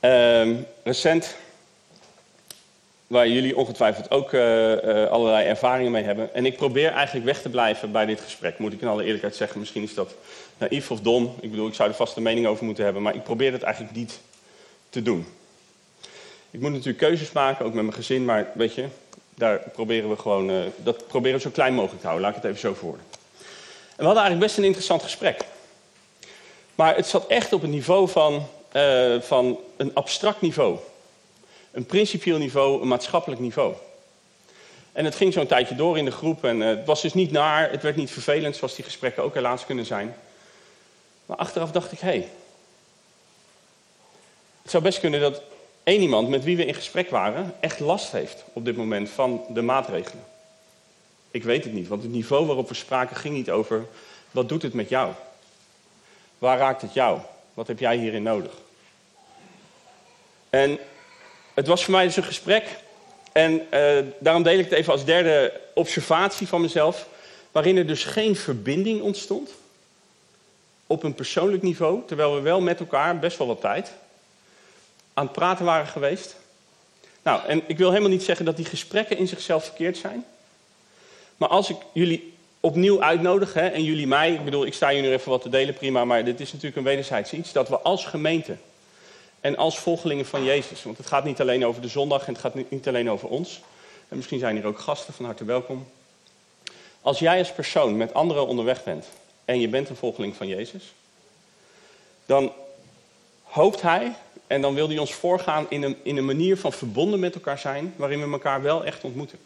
Uh, 0.00 0.56
recent 0.82 1.36
waar 3.06 3.28
jullie 3.28 3.56
ongetwijfeld 3.56 4.10
ook 4.10 4.32
uh, 4.32 4.70
uh, 4.70 5.06
allerlei 5.06 5.46
ervaringen 5.46 5.92
mee 5.92 6.02
hebben. 6.02 6.34
En 6.34 6.46
ik 6.46 6.56
probeer 6.56 6.92
eigenlijk 6.92 7.26
weg 7.26 7.42
te 7.42 7.48
blijven 7.48 7.92
bij 7.92 8.06
dit 8.06 8.20
gesprek, 8.20 8.58
moet 8.58 8.72
ik 8.72 8.80
in 8.80 8.88
alle 8.88 9.04
eerlijkheid 9.04 9.36
zeggen. 9.36 9.58
Misschien 9.60 9.82
is 9.82 9.94
dat 9.94 10.14
naïef 10.58 10.90
of 10.90 11.00
dom. 11.00 11.34
Ik 11.40 11.50
bedoel, 11.50 11.68
ik 11.68 11.74
zou 11.74 11.88
er 11.88 11.94
vast 11.94 12.16
een 12.16 12.22
mening 12.22 12.46
over 12.46 12.64
moeten 12.64 12.84
hebben, 12.84 13.02
maar 13.02 13.14
ik 13.14 13.22
probeer 13.22 13.52
het 13.52 13.62
eigenlijk 13.62 13.96
niet 13.96 14.20
te 14.90 15.02
doen. 15.02 15.26
Ik 16.50 16.60
moet 16.60 16.70
natuurlijk 16.70 16.98
keuzes 16.98 17.32
maken, 17.32 17.64
ook 17.64 17.74
met 17.74 17.82
mijn 17.82 17.96
gezin, 17.96 18.24
maar 18.24 18.46
weet 18.54 18.74
je, 18.74 18.84
daar 19.34 19.58
proberen 19.72 20.10
we 20.10 20.16
gewoon, 20.16 20.50
uh, 20.50 20.56
dat 20.76 21.06
proberen 21.06 21.36
we 21.36 21.42
zo 21.42 21.50
klein 21.50 21.74
mogelijk 21.74 22.00
te 22.00 22.06
houden. 22.06 22.26
Laat 22.26 22.36
ik 22.36 22.42
het 22.42 22.50
even 22.50 22.68
zo 22.68 22.74
voor. 22.74 22.98
We 23.98 24.04
hadden 24.04 24.22
eigenlijk 24.22 24.46
best 24.46 24.58
een 24.58 24.64
interessant 24.64 25.02
gesprek. 25.02 25.40
Maar 26.74 26.96
het 26.96 27.06
zat 27.06 27.26
echt 27.26 27.52
op 27.52 27.62
een 27.62 27.70
niveau 27.70 28.08
van, 28.08 28.46
van 29.20 29.58
een 29.76 29.94
abstract 29.94 30.40
niveau 30.40 30.78
een 31.78 31.86
principieel 31.86 32.38
niveau, 32.38 32.82
een 32.82 32.88
maatschappelijk 32.88 33.40
niveau. 33.40 33.74
En 34.92 35.04
het 35.04 35.14
ging 35.14 35.32
zo'n 35.32 35.46
tijdje 35.46 35.74
door 35.74 35.98
in 35.98 36.04
de 36.04 36.10
groep 36.10 36.44
en 36.44 36.60
uh, 36.60 36.68
het 36.68 36.86
was 36.86 37.02
dus 37.02 37.14
niet 37.14 37.30
naar, 37.30 37.70
het 37.70 37.82
werd 37.82 37.96
niet 37.96 38.10
vervelend 38.10 38.56
zoals 38.56 38.74
die 38.74 38.84
gesprekken 38.84 39.22
ook 39.22 39.34
helaas 39.34 39.66
kunnen 39.66 39.86
zijn. 39.86 40.16
Maar 41.26 41.36
achteraf 41.36 41.70
dacht 41.70 41.92
ik, 41.92 42.00
hé, 42.00 42.08
hey, 42.08 42.28
het 44.62 44.70
zou 44.70 44.82
best 44.82 45.00
kunnen 45.00 45.20
dat 45.20 45.42
één 45.82 46.00
iemand 46.00 46.28
met 46.28 46.44
wie 46.44 46.56
we 46.56 46.66
in 46.66 46.74
gesprek 46.74 47.10
waren 47.10 47.54
echt 47.60 47.80
last 47.80 48.12
heeft 48.12 48.44
op 48.52 48.64
dit 48.64 48.76
moment 48.76 49.10
van 49.10 49.44
de 49.48 49.62
maatregelen. 49.62 50.24
Ik 51.30 51.44
weet 51.44 51.64
het 51.64 51.72
niet, 51.72 51.88
want 51.88 52.02
het 52.02 52.12
niveau 52.12 52.46
waarop 52.46 52.68
we 52.68 52.74
spraken 52.74 53.16
ging 53.16 53.34
niet 53.34 53.50
over 53.50 53.86
wat 54.30 54.48
doet 54.48 54.62
het 54.62 54.72
met 54.72 54.88
jou? 54.88 55.12
Waar 56.38 56.58
raakt 56.58 56.82
het 56.82 56.94
jou? 56.94 57.20
Wat 57.54 57.66
heb 57.66 57.78
jij 57.78 57.96
hierin 57.96 58.22
nodig? 58.22 58.52
En 60.50 60.78
het 61.54 61.66
was 61.66 61.84
voor 61.84 61.94
mij 61.94 62.04
dus 62.04 62.16
een 62.16 62.24
gesprek. 62.24 62.64
En 63.32 63.66
uh, 63.74 63.98
daarom 64.18 64.42
deel 64.42 64.58
ik 64.58 64.64
het 64.64 64.78
even 64.78 64.92
als 64.92 65.04
derde 65.04 65.60
observatie 65.74 66.48
van 66.48 66.60
mezelf. 66.60 67.08
Waarin 67.52 67.76
er 67.76 67.86
dus 67.86 68.04
geen 68.04 68.36
verbinding 68.36 69.00
ontstond. 69.00 69.50
Op 70.86 71.02
een 71.02 71.14
persoonlijk 71.14 71.62
niveau. 71.62 72.02
Terwijl 72.06 72.34
we 72.34 72.40
wel 72.40 72.60
met 72.60 72.80
elkaar 72.80 73.18
best 73.18 73.38
wel 73.38 73.46
wat 73.46 73.60
tijd 73.60 73.92
aan 75.14 75.24
het 75.24 75.32
praten 75.32 75.64
waren 75.64 75.86
geweest. 75.86 76.36
Nou, 77.22 77.46
en 77.46 77.62
ik 77.66 77.78
wil 77.78 77.88
helemaal 77.88 78.10
niet 78.10 78.22
zeggen 78.22 78.44
dat 78.44 78.56
die 78.56 78.64
gesprekken 78.64 79.18
in 79.18 79.28
zichzelf 79.28 79.64
verkeerd 79.64 79.96
zijn. 79.96 80.24
Maar 81.38 81.48
als 81.48 81.70
ik 81.70 81.76
jullie 81.92 82.34
opnieuw 82.60 83.02
uitnodig, 83.02 83.54
hè, 83.54 83.66
en 83.66 83.84
jullie 83.84 84.06
mij, 84.06 84.32
ik 84.32 84.44
bedoel, 84.44 84.66
ik 84.66 84.74
sta 84.74 84.88
hier 84.90 85.02
nu 85.02 85.12
even 85.12 85.30
wat 85.30 85.42
te 85.42 85.48
delen, 85.48 85.74
prima, 85.74 86.04
maar 86.04 86.24
dit 86.24 86.40
is 86.40 86.48
natuurlijk 86.48 86.76
een 86.76 86.84
wederzijds 86.84 87.32
iets, 87.32 87.52
dat 87.52 87.68
we 87.68 87.78
als 87.78 88.04
gemeente 88.04 88.56
en 89.40 89.56
als 89.56 89.78
volgelingen 89.78 90.26
van 90.26 90.44
Jezus. 90.44 90.82
Want 90.82 90.98
het 90.98 91.06
gaat 91.06 91.24
niet 91.24 91.40
alleen 91.40 91.66
over 91.66 91.82
de 91.82 91.88
zondag 91.88 92.26
en 92.26 92.32
het 92.32 92.42
gaat 92.42 92.70
niet 92.70 92.88
alleen 92.88 93.10
over 93.10 93.28
ons. 93.28 93.60
En 94.08 94.16
misschien 94.16 94.38
zijn 94.38 94.56
hier 94.56 94.66
ook 94.66 94.78
gasten, 94.78 95.14
van 95.14 95.24
harte 95.24 95.44
welkom. 95.44 95.86
Als 97.00 97.18
jij 97.18 97.38
als 97.38 97.52
persoon 97.52 97.96
met 97.96 98.14
anderen 98.14 98.46
onderweg 98.46 98.84
bent 98.84 99.06
en 99.44 99.60
je 99.60 99.68
bent 99.68 99.88
een 99.88 99.96
volgeling 99.96 100.36
van 100.36 100.46
Jezus, 100.46 100.92
dan 102.26 102.52
hoopt 103.42 103.82
hij, 103.82 104.14
en 104.46 104.60
dan 104.60 104.74
wil 104.74 104.88
hij 104.88 104.98
ons 104.98 105.14
voorgaan 105.14 105.66
in 105.68 105.82
een, 105.82 105.96
in 106.02 106.16
een 106.16 106.24
manier 106.24 106.56
van 106.56 106.72
verbonden 106.72 107.20
met 107.20 107.34
elkaar 107.34 107.58
zijn, 107.58 107.94
waarin 107.96 108.20
we 108.20 108.32
elkaar 108.32 108.62
wel 108.62 108.84
echt 108.84 109.04
ontmoeten. 109.04 109.38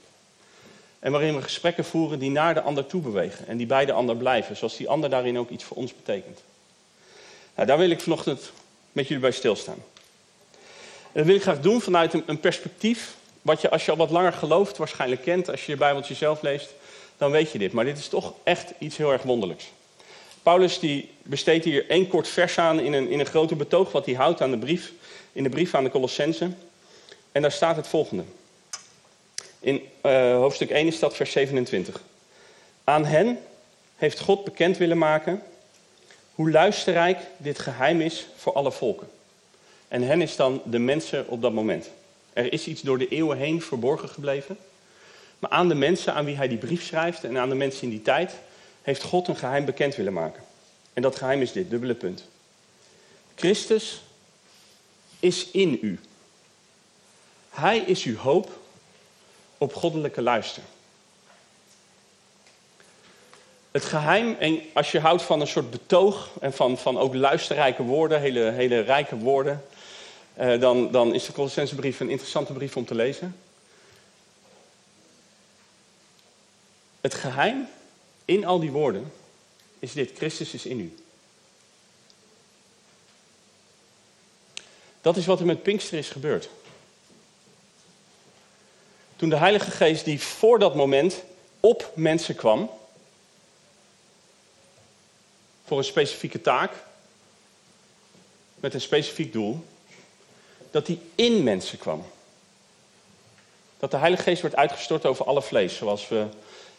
En 1.02 1.12
waarin 1.12 1.36
we 1.36 1.42
gesprekken 1.42 1.84
voeren 1.84 2.18
die 2.18 2.30
naar 2.30 2.54
de 2.54 2.60
ander 2.60 2.86
toe 2.86 3.02
bewegen 3.02 3.46
en 3.46 3.56
die 3.56 3.66
bij 3.66 3.84
de 3.84 3.92
ander 3.92 4.16
blijven, 4.16 4.56
zoals 4.56 4.76
die 4.76 4.88
ander 4.88 5.10
daarin 5.10 5.38
ook 5.38 5.50
iets 5.50 5.64
voor 5.64 5.76
ons 5.76 5.94
betekent. 5.94 6.40
Nou, 7.54 7.66
daar 7.66 7.78
wil 7.78 7.90
ik 7.90 8.00
vanochtend 8.00 8.52
met 8.92 9.06
jullie 9.06 9.22
bij 9.22 9.32
stilstaan. 9.32 9.82
En 11.02 11.12
dat 11.12 11.24
wil 11.24 11.34
ik 11.34 11.42
graag 11.42 11.60
doen 11.60 11.80
vanuit 11.80 12.22
een, 12.26 12.40
perspectief 12.40 13.16
wat 13.42 13.60
je 13.60 13.70
als 13.70 13.84
je 13.84 13.90
al 13.90 13.96
wat 13.96 14.10
langer 14.10 14.32
gelooft 14.32 14.76
waarschijnlijk 14.76 15.22
kent. 15.22 15.50
Als 15.50 15.66
je 15.66 15.72
je 15.72 15.78
Bijbeltje 15.78 16.14
zelf 16.14 16.42
leest, 16.42 16.74
dan 17.16 17.30
weet 17.30 17.52
je 17.52 17.58
dit. 17.58 17.72
Maar 17.72 17.84
dit 17.84 17.98
is 17.98 18.08
toch 18.08 18.34
echt 18.42 18.72
iets 18.78 18.96
heel 18.96 19.12
erg 19.12 19.22
wonderlijks. 19.22 19.64
Paulus 20.42 20.78
die 20.78 21.10
besteedt 21.22 21.64
hier 21.64 21.90
één 21.90 22.08
kort 22.08 22.28
vers 22.28 22.58
aan 22.58 22.80
in 22.80 22.92
een, 22.92 23.08
in 23.08 23.20
een 23.20 23.26
grote 23.26 23.54
betoog 23.54 23.92
wat 23.92 24.06
hij 24.06 24.14
houdt 24.14 24.40
aan 24.40 24.50
de 24.50 24.58
brief, 24.58 24.92
in 25.32 25.42
de 25.42 25.48
brief 25.48 25.74
aan 25.74 25.84
de 25.84 25.90
Colossensen. 25.90 26.58
En 27.32 27.42
daar 27.42 27.52
staat 27.52 27.76
het 27.76 27.88
volgende. 27.88 28.24
In 29.62 29.88
uh, 30.06 30.34
hoofdstuk 30.34 30.70
1 30.70 30.86
is 30.86 30.98
dat 30.98 31.16
vers 31.16 31.32
27. 31.32 32.02
Aan 32.84 33.04
hen 33.04 33.38
heeft 33.96 34.20
God 34.20 34.44
bekend 34.44 34.76
willen 34.76 34.98
maken 34.98 35.42
hoe 36.34 36.50
luisterrijk 36.50 37.18
dit 37.36 37.58
geheim 37.58 38.00
is 38.00 38.26
voor 38.36 38.52
alle 38.52 38.72
volken. 38.72 39.10
En 39.88 40.02
hen 40.02 40.22
is 40.22 40.36
dan 40.36 40.62
de 40.64 40.78
mensen 40.78 41.28
op 41.28 41.42
dat 41.42 41.52
moment. 41.52 41.90
Er 42.32 42.52
is 42.52 42.66
iets 42.66 42.80
door 42.80 42.98
de 42.98 43.08
eeuwen 43.08 43.38
heen 43.38 43.62
verborgen 43.62 44.08
gebleven. 44.08 44.56
Maar 45.38 45.50
aan 45.50 45.68
de 45.68 45.74
mensen 45.74 46.14
aan 46.14 46.24
wie 46.24 46.36
hij 46.36 46.48
die 46.48 46.58
brief 46.58 46.84
schrijft 46.84 47.24
en 47.24 47.38
aan 47.38 47.48
de 47.48 47.54
mensen 47.54 47.82
in 47.82 47.90
die 47.90 48.02
tijd 48.02 48.32
heeft 48.82 49.02
God 49.02 49.28
een 49.28 49.36
geheim 49.36 49.64
bekend 49.64 49.96
willen 49.96 50.12
maken. 50.12 50.42
En 50.92 51.02
dat 51.02 51.16
geheim 51.16 51.40
is 51.40 51.52
dit, 51.52 51.70
dubbele 51.70 51.94
punt. 51.94 52.24
Christus 53.34 54.02
is 55.20 55.50
in 55.50 55.78
u. 55.80 56.00
Hij 57.50 57.78
is 57.78 58.04
uw 58.04 58.16
hoop 58.16 58.60
op 59.62 59.74
goddelijke 59.74 60.22
luister. 60.22 60.62
Het 63.70 63.84
geheim, 63.84 64.36
en 64.38 64.62
als 64.72 64.92
je 64.92 65.00
houdt 65.00 65.22
van 65.22 65.40
een 65.40 65.46
soort 65.46 65.70
betoog 65.70 66.30
en 66.40 66.52
van, 66.52 66.78
van 66.78 66.98
ook 66.98 67.14
luisterrijke 67.14 67.82
woorden, 67.82 68.20
hele, 68.20 68.50
hele 68.50 68.80
rijke 68.80 69.16
woorden, 69.16 69.64
eh, 70.34 70.60
dan, 70.60 70.90
dan 70.90 71.14
is 71.14 71.26
de 71.26 71.32
Colossensebrief 71.32 72.00
een 72.00 72.10
interessante 72.10 72.52
brief 72.52 72.76
om 72.76 72.84
te 72.84 72.94
lezen. 72.94 73.36
Het 77.00 77.14
geheim 77.14 77.68
in 78.24 78.44
al 78.44 78.60
die 78.60 78.70
woorden 78.70 79.12
is 79.78 79.92
dit: 79.92 80.10
Christus 80.16 80.54
is 80.54 80.66
in 80.66 80.80
u. 80.80 80.96
Dat 85.00 85.16
is 85.16 85.26
wat 85.26 85.40
er 85.40 85.46
met 85.46 85.62
Pinkster 85.62 85.98
is 85.98 86.10
gebeurd. 86.10 86.48
Toen 89.22 89.30
de 89.30 89.36
Heilige 89.36 89.70
Geest, 89.70 90.04
die 90.04 90.20
voor 90.20 90.58
dat 90.58 90.74
moment 90.74 91.22
op 91.60 91.90
mensen 91.94 92.34
kwam, 92.34 92.70
voor 95.64 95.78
een 95.78 95.84
specifieke 95.84 96.40
taak, 96.40 96.72
met 98.54 98.74
een 98.74 98.80
specifiek 98.80 99.32
doel, 99.32 99.64
dat 100.70 100.86
die 100.86 101.00
in 101.14 101.42
mensen 101.42 101.78
kwam. 101.78 102.04
Dat 103.78 103.90
de 103.90 103.96
Heilige 103.96 104.22
Geest 104.22 104.42
werd 104.42 104.56
uitgestort 104.56 105.06
over 105.06 105.24
alle 105.24 105.42
vlees, 105.42 105.76
zoals 105.76 106.08
we 106.08 106.26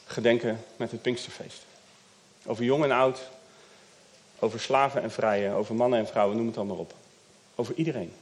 gedenken 0.05 0.63
met 0.75 0.91
het 0.91 1.01
Pinksterfeest. 1.01 1.61
Over 2.45 2.63
jong 2.63 2.83
en 2.83 2.91
oud, 2.91 3.19
over 4.39 4.59
slaven 4.59 5.01
en 5.01 5.11
vrije, 5.11 5.51
over 5.51 5.75
mannen 5.75 5.99
en 5.99 6.07
vrouwen, 6.07 6.37
noem 6.37 6.47
het 6.47 6.55
maar 6.55 6.77
op. 6.77 6.93
Over 7.55 7.75
iedereen. 7.75 8.13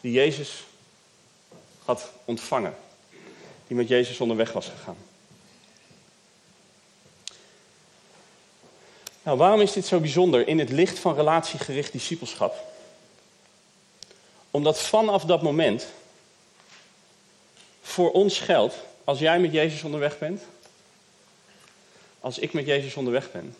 Die 0.00 0.12
Jezus 0.12 0.64
had 1.90 2.10
ontvangen. 2.24 2.74
Die 3.66 3.76
met 3.76 3.88
Jezus 3.88 4.20
onderweg 4.20 4.52
was 4.52 4.66
gegaan. 4.66 4.96
Nou, 9.22 9.38
waarom 9.38 9.60
is 9.60 9.72
dit 9.72 9.86
zo 9.86 10.00
bijzonder 10.00 10.48
in 10.48 10.58
het 10.58 10.70
licht 10.70 10.98
van 10.98 11.14
relatiegericht 11.14 11.92
discipelschap? 11.92 12.54
Omdat 14.50 14.78
vanaf 14.78 15.24
dat 15.24 15.42
moment 15.42 15.86
voor 17.82 18.12
ons 18.12 18.38
geldt, 18.38 18.74
als 19.04 19.18
jij 19.18 19.40
met 19.40 19.52
Jezus 19.52 19.82
onderweg 19.82 20.18
bent, 20.18 20.42
als 22.20 22.38
ik 22.38 22.52
met 22.52 22.66
Jezus 22.66 22.94
onderweg 22.94 23.32
ben, 23.32 23.56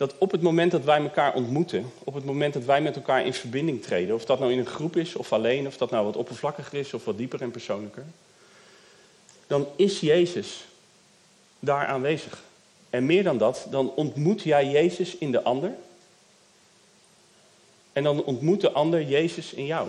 dat 0.00 0.14
op 0.18 0.30
het 0.30 0.42
moment 0.42 0.70
dat 0.70 0.84
wij 0.84 1.02
elkaar 1.02 1.34
ontmoeten, 1.34 1.92
op 2.04 2.14
het 2.14 2.24
moment 2.24 2.54
dat 2.54 2.64
wij 2.64 2.80
met 2.80 2.96
elkaar 2.96 3.26
in 3.26 3.34
verbinding 3.34 3.82
treden, 3.82 4.14
of 4.14 4.24
dat 4.24 4.38
nou 4.38 4.52
in 4.52 4.58
een 4.58 4.66
groep 4.66 4.96
is 4.96 5.16
of 5.16 5.32
alleen, 5.32 5.66
of 5.66 5.76
dat 5.76 5.90
nou 5.90 6.04
wat 6.04 6.16
oppervlakkiger 6.16 6.78
is 6.78 6.94
of 6.94 7.04
wat 7.04 7.16
dieper 7.16 7.42
en 7.42 7.50
persoonlijker, 7.50 8.04
dan 9.46 9.66
is 9.76 10.00
Jezus 10.00 10.64
daar 11.58 11.86
aanwezig. 11.86 12.42
En 12.90 13.06
meer 13.06 13.22
dan 13.22 13.38
dat, 13.38 13.66
dan 13.70 13.94
ontmoet 13.94 14.42
jij 14.42 14.70
Jezus 14.70 15.16
in 15.16 15.30
de 15.30 15.42
ander. 15.42 15.74
En 17.92 18.02
dan 18.02 18.24
ontmoet 18.24 18.60
de 18.60 18.72
ander 18.72 19.02
Jezus 19.02 19.52
in 19.52 19.66
jou. 19.66 19.88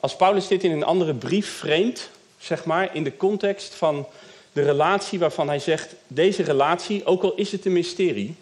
Als 0.00 0.16
Paulus 0.16 0.48
dit 0.48 0.64
in 0.64 0.72
een 0.72 0.84
andere 0.84 1.14
brief 1.14 1.48
vreemd, 1.48 2.10
zeg 2.38 2.64
maar, 2.64 2.94
in 2.94 3.04
de 3.04 3.16
context 3.16 3.74
van 3.74 4.06
de 4.52 4.62
relatie 4.62 5.18
waarvan 5.18 5.48
hij 5.48 5.58
zegt: 5.58 5.94
deze 6.06 6.42
relatie, 6.42 7.04
ook 7.04 7.22
al 7.22 7.34
is 7.34 7.52
het 7.52 7.64
een 7.64 7.72
mysterie, 7.72 8.34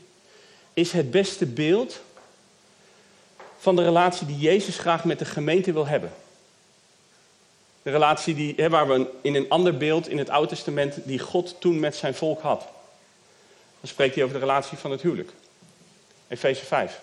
is 0.75 0.93
het 0.93 1.11
beste 1.11 1.47
beeld 1.47 2.01
van 3.59 3.77
de 3.77 3.83
relatie 3.83 4.27
die 4.27 4.39
Jezus 4.39 4.79
graag 4.79 5.05
met 5.05 5.19
de 5.19 5.25
gemeente 5.25 5.73
wil 5.73 5.87
hebben. 5.87 6.13
De 7.83 7.91
relatie 7.91 8.35
die, 8.35 8.55
hè, 8.57 8.69
waar 8.69 8.89
we 8.89 9.11
in 9.21 9.35
een 9.35 9.49
ander 9.49 9.77
beeld 9.77 10.09
in 10.09 10.19
het 10.19 10.31
Oude 10.31 10.49
Testament 10.49 10.95
die 11.05 11.19
God 11.19 11.57
toen 11.61 11.81
met 11.81 11.97
zijn 11.97 12.15
volk 12.15 12.41
had. 12.41 12.61
Dan 13.81 13.89
spreekt 13.89 14.15
hij 14.15 14.25
over 14.25 14.35
de 14.35 14.41
relatie 14.41 14.79
van 14.79 14.91
het 14.91 15.03
huwelijk. 15.03 15.31
Efeze 16.29 16.65
5. 16.65 17.01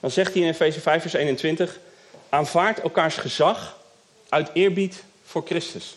Dan 0.00 0.10
zegt 0.10 0.32
hij 0.32 0.42
in 0.42 0.48
Efeze 0.48 0.80
5 0.80 1.00
vers 1.00 1.14
21, 1.14 1.78
aanvaard 2.28 2.80
elkaars 2.80 3.16
gezag 3.16 3.78
uit 4.28 4.50
eerbied 4.52 5.04
voor 5.24 5.42
Christus. 5.46 5.96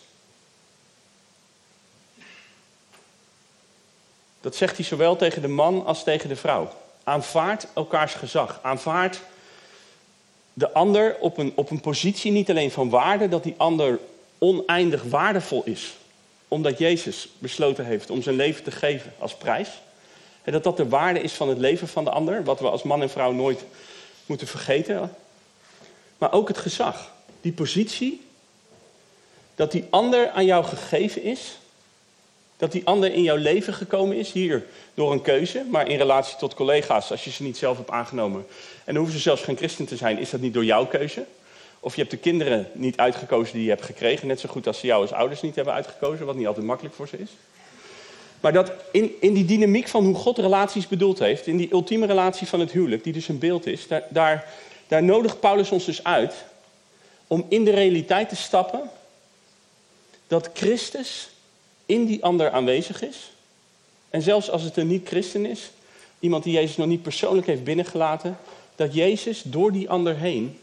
Dat 4.42 4.56
zegt 4.56 4.76
hij 4.76 4.86
zowel 4.86 5.16
tegen 5.16 5.42
de 5.42 5.48
man 5.48 5.86
als 5.86 6.04
tegen 6.04 6.30
de 6.30 6.36
vrouw. 6.36 6.72
Aanvaard 7.04 7.68
elkaars 7.74 8.14
gezag. 8.14 8.60
Aanvaard 8.62 9.22
de 10.54 10.72
ander 10.72 11.18
op 11.20 11.38
een, 11.38 11.52
op 11.56 11.70
een 11.70 11.82
positie 11.82 12.32
niet 12.32 12.50
alleen 12.50 12.72
van 12.72 12.90
waarde, 12.90 13.28
dat 13.28 13.44
die 13.44 13.56
ander 13.58 14.00
oneindig 14.38 15.04
waardevol 15.04 15.62
is. 15.66 15.94
Omdat 16.48 16.78
Jezus 16.78 17.30
besloten 17.38 17.86
heeft 17.86 18.10
om 18.10 18.22
zijn 18.22 18.36
leven 18.36 18.64
te 18.64 18.72
geven 18.72 19.14
als 19.20 19.36
prijs. 19.36 19.70
En 20.44 20.52
dat 20.52 20.64
dat 20.64 20.78
de 20.78 20.88
waarde 20.88 21.22
is 21.22 21.34
van 21.34 21.50
het 21.50 21.58
leven 21.58 21.88
van 21.88 22.04
de 22.04 22.10
ander, 22.10 22.44
wat 22.44 22.60
we 22.60 22.70
als 22.70 22.84
man 22.84 23.02
en 23.02 23.10
vrouw 23.10 23.32
nooit 23.32 23.64
moeten 24.26 24.48
vergeten. 24.48 25.16
Maar 26.18 26.32
ook 26.32 26.48
het 26.48 26.58
gezag, 26.58 27.12
die 27.42 27.52
positie, 27.52 28.28
dat 29.56 29.72
die 29.72 29.86
ander 29.90 30.30
aan 30.30 30.46
jou 30.46 30.66
gegeven 30.66 31.24
is, 31.24 31.58
dat 32.60 32.72
die 32.72 32.82
ander 32.86 33.14
in 33.14 33.22
jouw 33.22 33.36
leven 33.36 33.74
gekomen 33.74 34.18
is, 34.18 34.32
hier 34.32 34.66
door 34.94 35.12
een 35.12 35.22
keuze, 35.22 35.66
maar 35.70 35.90
in 35.90 35.98
relatie 35.98 36.38
tot 36.38 36.54
collega's, 36.54 37.12
als 37.12 37.24
je 37.24 37.30
ze 37.30 37.44
niet 37.44 37.58
zelf 37.58 37.78
hebt 37.78 37.90
aangenomen. 37.90 38.46
En 38.84 38.94
dan 38.94 38.96
hoeven 38.96 39.14
ze 39.16 39.22
zelfs 39.22 39.42
geen 39.42 39.58
christen 39.58 39.86
te 39.86 39.96
zijn, 39.96 40.18
is 40.18 40.30
dat 40.30 40.40
niet 40.40 40.54
door 40.54 40.66
jouw 40.66 40.86
keuze? 40.86 41.26
Of 41.80 41.96
je 41.96 42.02
hebt 42.02 42.14
de 42.14 42.20
kinderen 42.20 42.68
niet 42.74 42.98
uitgekozen 42.98 43.54
die 43.54 43.64
je 43.64 43.70
hebt 43.70 43.86
gekregen, 43.86 44.28
net 44.28 44.40
zo 44.40 44.50
goed 44.50 44.68
als 44.68 44.80
ze 44.80 44.88
jou 44.88 45.02
als 45.02 45.12
ouders 45.12 45.42
niet 45.42 45.56
hebben 45.56 45.74
uitgekozen, 45.74 46.26
wat 46.26 46.36
niet 46.36 46.48
altijd 46.48 46.66
makkelijk 46.66 46.96
voor 46.96 47.08
ze 47.08 47.18
is. 47.18 47.30
Maar 48.40 48.54
dat 48.54 48.72
in, 48.92 49.12
in 49.20 49.34
die 49.34 49.46
dynamiek 49.46 49.88
van 49.88 50.06
hoe 50.06 50.16
God 50.16 50.38
relaties 50.38 50.88
bedoeld 50.88 51.20
heeft, 51.20 51.48
in 51.48 51.58
die 51.58 51.72
ultieme 51.72 52.06
relatie 52.06 52.48
van 52.48 52.60
het 52.60 52.72
huwelijk, 52.72 53.04
die 53.04 53.14
dus 53.14 53.28
een 53.28 53.40
beeld 53.40 53.66
is, 53.66 53.88
daar, 53.88 54.04
daar, 54.10 54.48
daar 54.88 55.04
nodigt 55.04 55.40
Paulus 55.40 55.72
ons 55.72 55.86
dus 55.86 56.04
uit 56.04 56.34
om 57.28 57.46
in 57.50 57.64
de 57.64 57.72
realiteit 57.72 58.30
te 58.30 58.36
stappen 58.36 58.90
dat 60.28 60.50
Christus 60.54 61.30
in 61.90 62.06
die 62.06 62.24
ander 62.24 62.50
aanwezig 62.52 63.02
is. 63.02 63.32
En 64.10 64.22
zelfs 64.22 64.50
als 64.50 64.64
het 64.64 64.78
een 64.78 64.88
niet-christen 64.88 65.46
is, 65.46 65.72
iemand 66.20 66.44
die 66.44 66.54
Jezus 66.54 66.78
nog 66.78 66.88
niet 66.88 67.02
persoonlijk 67.02 67.48
heeft 67.48 67.64
binnengelaten, 67.64 68.38
dat 68.76 68.94
Jezus 68.94 69.42
door 69.42 69.72
die 69.72 69.90
ander 69.90 70.16
heen 70.16 70.60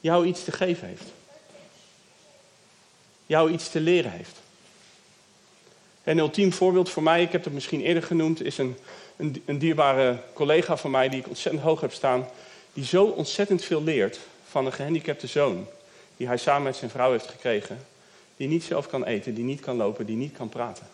jou 0.00 0.26
iets 0.26 0.44
te 0.44 0.52
geven 0.52 0.88
heeft. 0.88 1.04
Jou 3.26 3.52
iets 3.52 3.70
te 3.70 3.80
leren 3.80 4.10
heeft. 4.10 4.36
Een 6.04 6.18
ultiem 6.18 6.52
voorbeeld 6.52 6.90
voor 6.90 7.02
mij, 7.02 7.22
ik 7.22 7.32
heb 7.32 7.44
het 7.44 7.52
misschien 7.52 7.80
eerder 7.80 8.02
genoemd, 8.02 8.42
is 8.42 8.58
een, 8.58 8.76
een, 9.16 9.42
een 9.44 9.58
dierbare 9.58 10.18
collega 10.32 10.76
van 10.76 10.90
mij 10.90 11.08
die 11.08 11.20
ik 11.20 11.28
ontzettend 11.28 11.64
hoog 11.64 11.80
heb 11.80 11.92
staan, 11.92 12.28
die 12.72 12.84
zo 12.84 13.04
ontzettend 13.04 13.64
veel 13.64 13.82
leert 13.82 14.18
van 14.48 14.66
een 14.66 14.72
gehandicapte 14.72 15.26
zoon, 15.26 15.66
die 16.16 16.26
hij 16.26 16.36
samen 16.36 16.62
met 16.62 16.76
zijn 16.76 16.90
vrouw 16.90 17.10
heeft 17.10 17.26
gekregen, 17.26 17.86
die 18.36 18.48
niet 18.48 18.64
zelf 18.64 18.88
kan 18.88 19.04
eten, 19.04 19.34
die 19.34 19.44
niet 19.44 19.60
kan 19.60 19.76
lopen, 19.76 20.06
die 20.06 20.16
niet 20.16 20.36
kan 20.36 20.48
praten. 20.48 20.86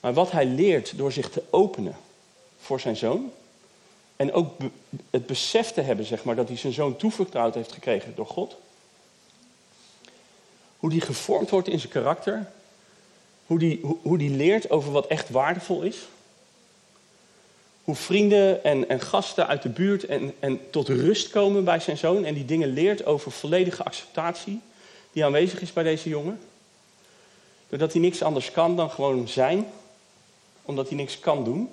Maar 0.00 0.14
wat 0.14 0.30
hij 0.30 0.46
leert 0.46 0.98
door 0.98 1.12
zich 1.12 1.30
te 1.30 1.42
openen 1.50 1.96
voor 2.58 2.80
zijn 2.80 2.96
zoon. 2.96 3.32
En 4.16 4.32
ook 4.32 4.52
het 5.10 5.26
besef 5.26 5.72
te 5.72 5.80
hebben, 5.80 6.04
zeg 6.04 6.24
maar, 6.24 6.36
dat 6.36 6.48
hij 6.48 6.56
zijn 6.56 6.72
zoon 6.72 6.96
toevertrouwd 6.96 7.54
heeft 7.54 7.72
gekregen 7.72 8.14
door 8.14 8.26
God. 8.26 8.56
Hoe 10.76 10.90
die 10.90 11.00
gevormd 11.00 11.50
wordt 11.50 11.68
in 11.68 11.78
zijn 11.78 11.92
karakter. 11.92 12.50
Hoe 13.46 13.58
die, 13.58 13.80
hoe, 14.02 14.18
die 14.18 14.30
leert 14.30 14.70
over 14.70 14.92
wat 14.92 15.06
echt 15.06 15.30
waardevol 15.30 15.82
is. 15.82 15.98
Hoe 17.84 17.94
vrienden 17.94 18.64
en, 18.64 18.88
en 18.88 19.00
gasten 19.00 19.46
uit 19.46 19.62
de 19.62 19.68
buurt 19.68 20.04
en, 20.04 20.34
en 20.38 20.70
tot 20.70 20.88
rust 20.88 21.30
komen 21.30 21.64
bij 21.64 21.80
zijn 21.80 21.98
zoon. 21.98 22.24
En 22.24 22.34
die 22.34 22.44
dingen 22.44 22.72
leert 22.72 23.06
over 23.06 23.30
volledige 23.30 23.84
acceptatie 23.84 24.60
die 25.16 25.24
aanwezig 25.24 25.60
is 25.60 25.72
bij 25.72 25.82
deze 25.82 26.08
jongen. 26.08 26.40
Doordat 27.68 27.92
hij 27.92 28.00
niks 28.00 28.22
anders 28.22 28.50
kan 28.50 28.76
dan 28.76 28.90
gewoon 28.90 29.28
zijn, 29.28 29.66
omdat 30.62 30.88
hij 30.88 30.96
niks 30.96 31.18
kan 31.18 31.44
doen. 31.44 31.72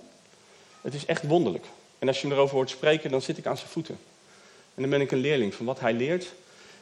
Het 0.82 0.94
is 0.94 1.06
echt 1.06 1.28
wonderlijk. 1.28 1.66
En 2.00 2.08
als 2.08 2.22
je 2.22 2.28
hem 2.28 2.36
erover 2.36 2.56
hoort 2.56 2.70
spreken, 2.70 3.12
dan 3.12 3.22
zit 3.22 3.38
ik 3.38 3.46
aan 3.46 3.58
zijn 3.58 3.70
voeten. 3.70 3.98
En 4.76 4.82
dan 4.82 4.90
ben 4.90 5.02
ik 5.02 5.12
een 5.12 5.20
leerling 5.20 5.54
van 5.54 5.66
wat 5.66 5.80
hij 5.80 5.94
leert 5.94 6.34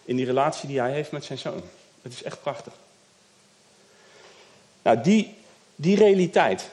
in 0.05 0.15
die 0.15 0.25
relatie 0.25 0.67
die 0.67 0.79
hij 0.79 0.91
heeft 0.91 1.11
met 1.11 1.25
zijn 1.25 1.37
zoon. 1.37 1.61
Het 2.01 2.13
is 2.13 2.23
echt 2.23 2.41
prachtig. 2.41 2.73
Nou, 4.81 5.01
die, 5.01 5.35
die 5.75 5.95
realiteit, 5.95 6.69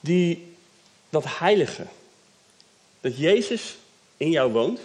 die, 0.00 0.54
dat 1.10 1.24
heilige, 1.26 1.86
dat 3.00 3.18
Jezus 3.18 3.76
in 4.16 4.30
jou 4.30 4.52
woont, 4.52 4.80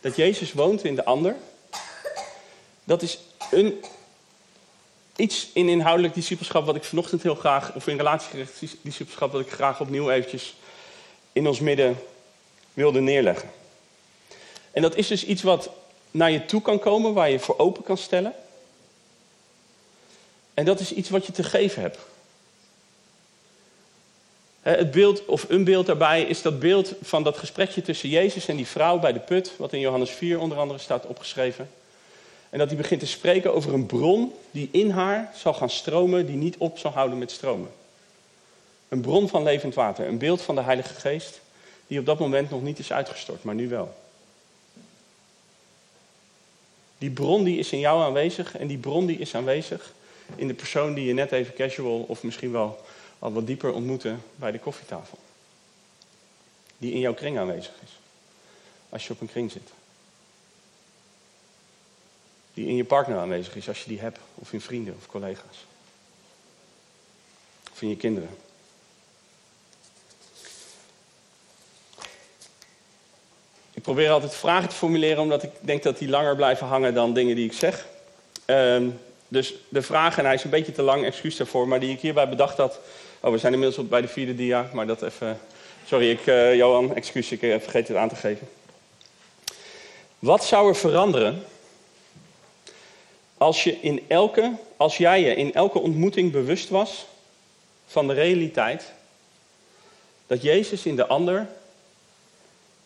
dat 0.00 0.16
Jezus 0.16 0.52
woont 0.52 0.84
in 0.84 0.94
de 0.94 1.04
ander, 1.04 1.36
dat 2.88 3.02
is 3.02 3.18
een, 3.50 3.84
iets 5.16 5.48
in 5.52 5.68
inhoudelijk 5.68 6.14
discipelschap 6.14 6.66
wat 6.66 6.76
ik 6.76 6.84
vanochtend 6.84 7.22
heel 7.22 7.34
graag, 7.34 7.74
of 7.74 7.86
in 7.86 7.96
relatiegericht 7.96 8.60
discipelschap 8.82 9.32
wat 9.32 9.40
ik 9.40 9.50
graag 9.50 9.80
opnieuw 9.80 10.10
eventjes 10.10 10.56
in 11.32 11.46
ons 11.46 11.60
midden 11.60 11.98
wilde 12.72 13.00
neerleggen. 13.00 13.50
En 14.70 14.82
dat 14.82 14.96
is 14.96 15.06
dus 15.06 15.24
iets 15.24 15.42
wat 15.42 15.70
naar 16.10 16.30
je 16.30 16.44
toe 16.44 16.62
kan 16.62 16.78
komen, 16.78 17.14
waar 17.14 17.30
je 17.30 17.38
voor 17.38 17.58
open 17.58 17.82
kan 17.82 17.98
stellen. 17.98 18.34
En 20.54 20.64
dat 20.64 20.80
is 20.80 20.92
iets 20.92 21.10
wat 21.10 21.26
je 21.26 21.32
te 21.32 21.42
geven 21.42 21.82
hebt. 21.82 21.98
Het 24.60 24.90
beeld, 24.90 25.24
of 25.24 25.44
een 25.48 25.64
beeld 25.64 25.86
daarbij, 25.86 26.22
is 26.22 26.42
dat 26.42 26.60
beeld 26.60 26.94
van 27.02 27.22
dat 27.22 27.38
gesprekje 27.38 27.82
tussen 27.82 28.08
Jezus 28.08 28.48
en 28.48 28.56
die 28.56 28.66
vrouw 28.66 28.98
bij 28.98 29.12
de 29.12 29.20
put, 29.20 29.52
wat 29.56 29.72
in 29.72 29.80
Johannes 29.80 30.10
4 30.10 30.38
onder 30.38 30.58
andere 30.58 30.78
staat 30.78 31.06
opgeschreven. 31.06 31.70
En 32.50 32.58
dat 32.58 32.68
hij 32.68 32.76
begint 32.76 33.00
te 33.00 33.06
spreken 33.06 33.54
over 33.54 33.74
een 33.74 33.86
bron 33.86 34.32
die 34.50 34.68
in 34.72 34.90
haar 34.90 35.32
zal 35.34 35.54
gaan 35.54 35.70
stromen, 35.70 36.26
die 36.26 36.36
niet 36.36 36.56
op 36.56 36.78
zal 36.78 36.90
houden 36.90 37.18
met 37.18 37.30
stromen. 37.30 37.70
Een 38.88 39.00
bron 39.00 39.28
van 39.28 39.42
levend 39.42 39.74
water, 39.74 40.06
een 40.06 40.18
beeld 40.18 40.42
van 40.42 40.54
de 40.54 40.62
Heilige 40.62 40.94
Geest, 40.94 41.40
die 41.86 41.98
op 41.98 42.06
dat 42.06 42.18
moment 42.18 42.50
nog 42.50 42.62
niet 42.62 42.78
is 42.78 42.92
uitgestort, 42.92 43.44
maar 43.44 43.54
nu 43.54 43.68
wel. 43.68 43.94
Die 46.98 47.10
bron 47.10 47.44
die 47.44 47.58
is 47.58 47.72
in 47.72 47.78
jou 47.78 48.02
aanwezig 48.02 48.56
en 48.56 48.66
die 48.66 48.78
bron 48.78 49.06
die 49.06 49.18
is 49.18 49.34
aanwezig 49.34 49.92
in 50.36 50.48
de 50.48 50.54
persoon 50.54 50.94
die 50.94 51.04
je 51.04 51.12
net 51.12 51.32
even 51.32 51.54
casual 51.54 52.04
of 52.08 52.22
misschien 52.22 52.52
wel 52.52 52.84
al 53.18 53.32
wat 53.32 53.46
dieper 53.46 53.72
ontmoette 53.72 54.14
bij 54.36 54.50
de 54.50 54.58
koffietafel. 54.58 55.18
Die 56.78 56.92
in 56.92 57.00
jouw 57.00 57.14
kring 57.14 57.38
aanwezig 57.38 57.72
is. 57.84 57.98
Als 58.88 59.06
je 59.06 59.12
op 59.12 59.20
een 59.20 59.30
kring 59.30 59.50
zit. 59.50 59.70
Die 62.58 62.66
in 62.66 62.76
je 62.76 62.84
partner 62.84 63.18
aanwezig 63.18 63.56
is 63.56 63.68
als 63.68 63.82
je 63.82 63.88
die 63.88 64.00
hebt. 64.00 64.18
Of 64.34 64.52
in 64.52 64.60
vrienden 64.60 64.94
of 64.98 65.06
collega's. 65.06 65.66
Of 67.72 67.82
in 67.82 67.88
je 67.88 67.96
kinderen. 67.96 68.28
Ik 73.74 73.82
probeer 73.82 74.10
altijd 74.10 74.34
vragen 74.34 74.68
te 74.68 74.74
formuleren, 74.74 75.22
omdat 75.22 75.42
ik 75.42 75.50
denk 75.60 75.82
dat 75.82 75.98
die 75.98 76.08
langer 76.08 76.36
blijven 76.36 76.66
hangen 76.66 76.94
dan 76.94 77.14
dingen 77.14 77.36
die 77.36 77.44
ik 77.44 77.52
zeg. 77.52 77.86
Ehm, 78.44 78.88
dus 79.28 79.54
de 79.68 79.82
vraag, 79.82 80.18
en 80.18 80.24
hij 80.24 80.34
is 80.34 80.44
een 80.44 80.50
beetje 80.50 80.72
te 80.72 80.82
lang, 80.82 81.04
excuus 81.04 81.36
daarvoor, 81.36 81.68
maar 81.68 81.80
die 81.80 81.92
ik 81.92 82.00
hierbij 82.00 82.28
bedacht 82.28 82.56
had. 82.56 82.80
Oh, 83.20 83.30
we 83.30 83.38
zijn 83.38 83.52
inmiddels 83.52 83.88
bij 83.88 84.00
de 84.00 84.08
vierde 84.08 84.34
dia, 84.34 84.70
maar 84.72 84.86
dat 84.86 85.02
even. 85.02 85.40
Sorry, 85.86 86.10
ik, 86.10 86.26
uh, 86.26 86.54
Johan, 86.54 86.94
excuus, 86.94 87.32
ik 87.32 87.42
uh, 87.42 87.60
vergeet 87.60 87.88
het 87.88 87.96
aan 87.96 88.08
te 88.08 88.16
geven. 88.16 88.48
Wat 90.18 90.44
zou 90.44 90.68
er 90.68 90.76
veranderen 90.76 91.44
als, 93.38 93.64
je 93.64 93.80
in 93.80 94.04
elke, 94.08 94.52
als 94.76 94.96
jij 94.96 95.20
je 95.20 95.34
in 95.34 95.54
elke 95.54 95.78
ontmoeting 95.78 96.32
bewust 96.32 96.68
was 96.68 97.06
van 97.86 98.06
de 98.06 98.12
realiteit 98.12 98.92
dat 100.26 100.42
Jezus 100.42 100.86
in 100.86 100.96
de 100.96 101.06
ander 101.06 101.48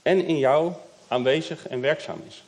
en 0.02 0.26
in 0.26 0.38
jou 0.38 0.72
aanwezig 1.08 1.68
en 1.68 1.80
werkzaam 1.80 2.22
is. 2.28 2.42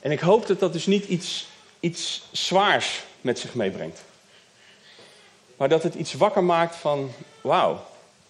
En 0.00 0.10
ik 0.10 0.20
hoop 0.20 0.46
dat 0.46 0.60
dat 0.60 0.72
dus 0.72 0.86
niet 0.86 1.04
iets, 1.04 1.46
iets 1.80 2.22
zwaars 2.32 3.02
met 3.20 3.38
zich 3.38 3.54
meebrengt. 3.54 4.00
Maar 5.56 5.68
dat 5.68 5.82
het 5.82 5.94
iets 5.94 6.12
wakker 6.12 6.44
maakt 6.44 6.76
van, 6.76 7.12
wauw, 7.40 7.86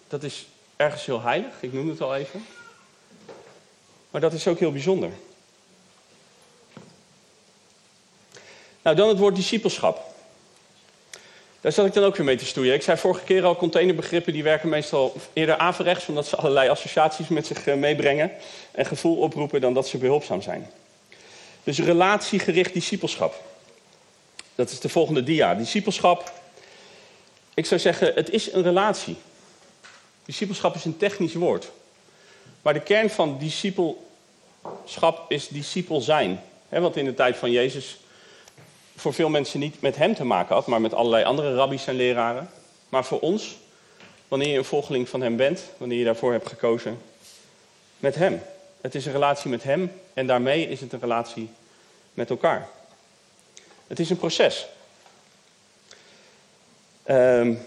dat 0.07 0.23
is 0.23 0.45
ergens 0.79 1.05
heel 1.05 1.21
heilig, 1.21 1.53
ik 1.59 1.73
noem 1.73 1.89
het 1.89 2.01
al 2.01 2.15
even. 2.15 2.45
Maar 4.09 4.21
dat 4.21 4.33
is 4.33 4.47
ook 4.47 4.59
heel 4.59 4.71
bijzonder. 4.71 5.09
Nou, 8.81 8.95
dan 8.95 9.07
het 9.07 9.17
woord 9.17 9.35
discipelschap. 9.35 10.01
Daar 11.61 11.71
zat 11.71 11.85
ik 11.85 11.93
dan 11.93 12.03
ook 12.03 12.15
weer 12.15 12.25
mee 12.25 12.37
te 12.37 12.45
stoeien. 12.45 12.73
Ik 12.73 12.81
zei 12.81 12.97
vorige 12.97 13.23
keer 13.23 13.45
al, 13.45 13.55
containerbegrippen 13.55 14.33
die 14.33 14.43
werken 14.43 14.69
meestal 14.69 15.15
eerder 15.33 15.57
averechts, 15.57 16.07
omdat 16.07 16.27
ze 16.27 16.35
allerlei 16.35 16.69
associaties 16.69 17.27
met 17.27 17.45
zich 17.45 17.67
eh, 17.67 17.75
meebrengen 17.75 18.31
en 18.71 18.85
gevoel 18.85 19.17
oproepen 19.17 19.61
dan 19.61 19.73
dat 19.73 19.87
ze 19.87 19.97
behulpzaam 19.97 20.41
zijn. 20.41 20.71
Dus 21.63 21.79
relatiegericht 21.79 22.73
discipelschap. 22.73 23.43
Dat 24.55 24.69
is 24.69 24.79
de 24.79 24.89
volgende 24.89 25.23
dia. 25.23 25.55
Discipelschap, 25.55 26.31
ik 27.53 27.65
zou 27.65 27.79
zeggen, 27.79 28.13
het 28.13 28.29
is 28.29 28.51
een 28.51 28.63
relatie. 28.63 29.17
Discipelschap 30.29 30.75
is 30.75 30.85
een 30.85 30.97
technisch 30.97 31.33
woord. 31.33 31.71
Maar 32.61 32.73
de 32.73 32.81
kern 32.81 33.09
van 33.09 33.37
discipelschap 33.37 35.31
is 35.31 35.47
discipel 35.47 36.01
zijn. 36.01 36.41
He, 36.67 36.79
wat 36.79 36.95
in 36.95 37.05
de 37.05 37.13
tijd 37.13 37.37
van 37.37 37.51
Jezus 37.51 37.99
voor 38.95 39.13
veel 39.13 39.29
mensen 39.29 39.59
niet 39.59 39.81
met 39.81 39.95
hem 39.95 40.15
te 40.15 40.23
maken 40.23 40.55
had, 40.55 40.67
maar 40.67 40.81
met 40.81 40.93
allerlei 40.93 41.23
andere 41.23 41.55
rabbies 41.55 41.87
en 41.87 41.95
leraren. 41.95 42.49
Maar 42.89 43.05
voor 43.05 43.19
ons, 43.19 43.57
wanneer 44.27 44.47
je 44.47 44.57
een 44.57 44.65
volgeling 44.65 45.09
van 45.09 45.21
hem 45.21 45.35
bent, 45.35 45.63
wanneer 45.77 45.97
je 45.97 46.05
daarvoor 46.05 46.31
hebt 46.31 46.47
gekozen, 46.47 47.01
met 47.97 48.15
hem. 48.15 48.41
Het 48.81 48.95
is 48.95 49.05
een 49.05 49.11
relatie 49.11 49.49
met 49.49 49.63
hem 49.63 49.91
en 50.13 50.27
daarmee 50.27 50.67
is 50.67 50.81
het 50.81 50.93
een 50.93 50.99
relatie 50.99 51.49
met 52.13 52.29
elkaar. 52.29 52.67
Het 53.87 53.99
is 53.99 54.09
een 54.09 54.17
proces. 54.17 54.67
Um, 57.05 57.59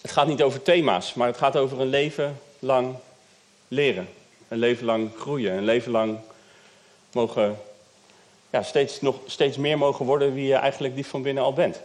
het 0.00 0.10
gaat 0.10 0.26
niet 0.26 0.42
over 0.42 0.62
thema's, 0.62 1.14
maar 1.14 1.26
het 1.26 1.36
gaat 1.36 1.56
over 1.56 1.80
een 1.80 1.88
leven 1.88 2.40
lang 2.58 2.94
leren. 3.68 4.08
Een 4.48 4.58
leven 4.58 4.84
lang 4.84 5.10
groeien. 5.18 5.52
Een 5.52 5.64
leven 5.64 5.92
lang 5.92 6.18
mogen, 7.12 7.58
ja, 8.50 8.62
steeds, 8.62 9.00
nog, 9.00 9.16
steeds 9.26 9.56
meer 9.56 9.78
mogen 9.78 10.06
worden 10.06 10.34
wie 10.34 10.46
je 10.46 10.54
eigenlijk 10.54 10.94
diep 10.94 11.06
van 11.06 11.22
binnen 11.22 11.42
al 11.42 11.52
bent. 11.52 11.80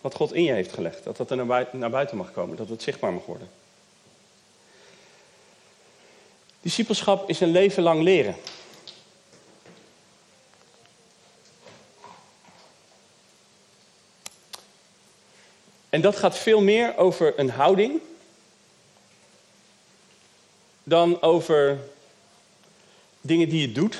Wat 0.00 0.14
God 0.14 0.32
in 0.32 0.42
je 0.42 0.52
heeft 0.52 0.72
gelegd. 0.72 1.04
Dat 1.04 1.16
dat 1.16 1.30
er 1.30 1.36
naar 1.36 1.46
buiten, 1.46 1.78
naar 1.78 1.90
buiten 1.90 2.16
mag 2.16 2.32
komen. 2.32 2.56
Dat 2.56 2.68
het 2.68 2.82
zichtbaar 2.82 3.12
mag 3.12 3.24
worden. 3.24 3.48
Discipelschap 6.60 7.28
is 7.28 7.40
een 7.40 7.50
leven 7.50 7.82
lang 7.82 8.02
leren. 8.02 8.36
En 15.98 16.04
dat 16.04 16.16
gaat 16.16 16.38
veel 16.38 16.60
meer 16.60 16.96
over 16.96 17.38
een 17.38 17.50
houding 17.50 18.00
dan 20.84 21.22
over 21.22 21.78
dingen 23.20 23.48
die 23.48 23.60
je 23.60 23.72
doet. 23.72 23.98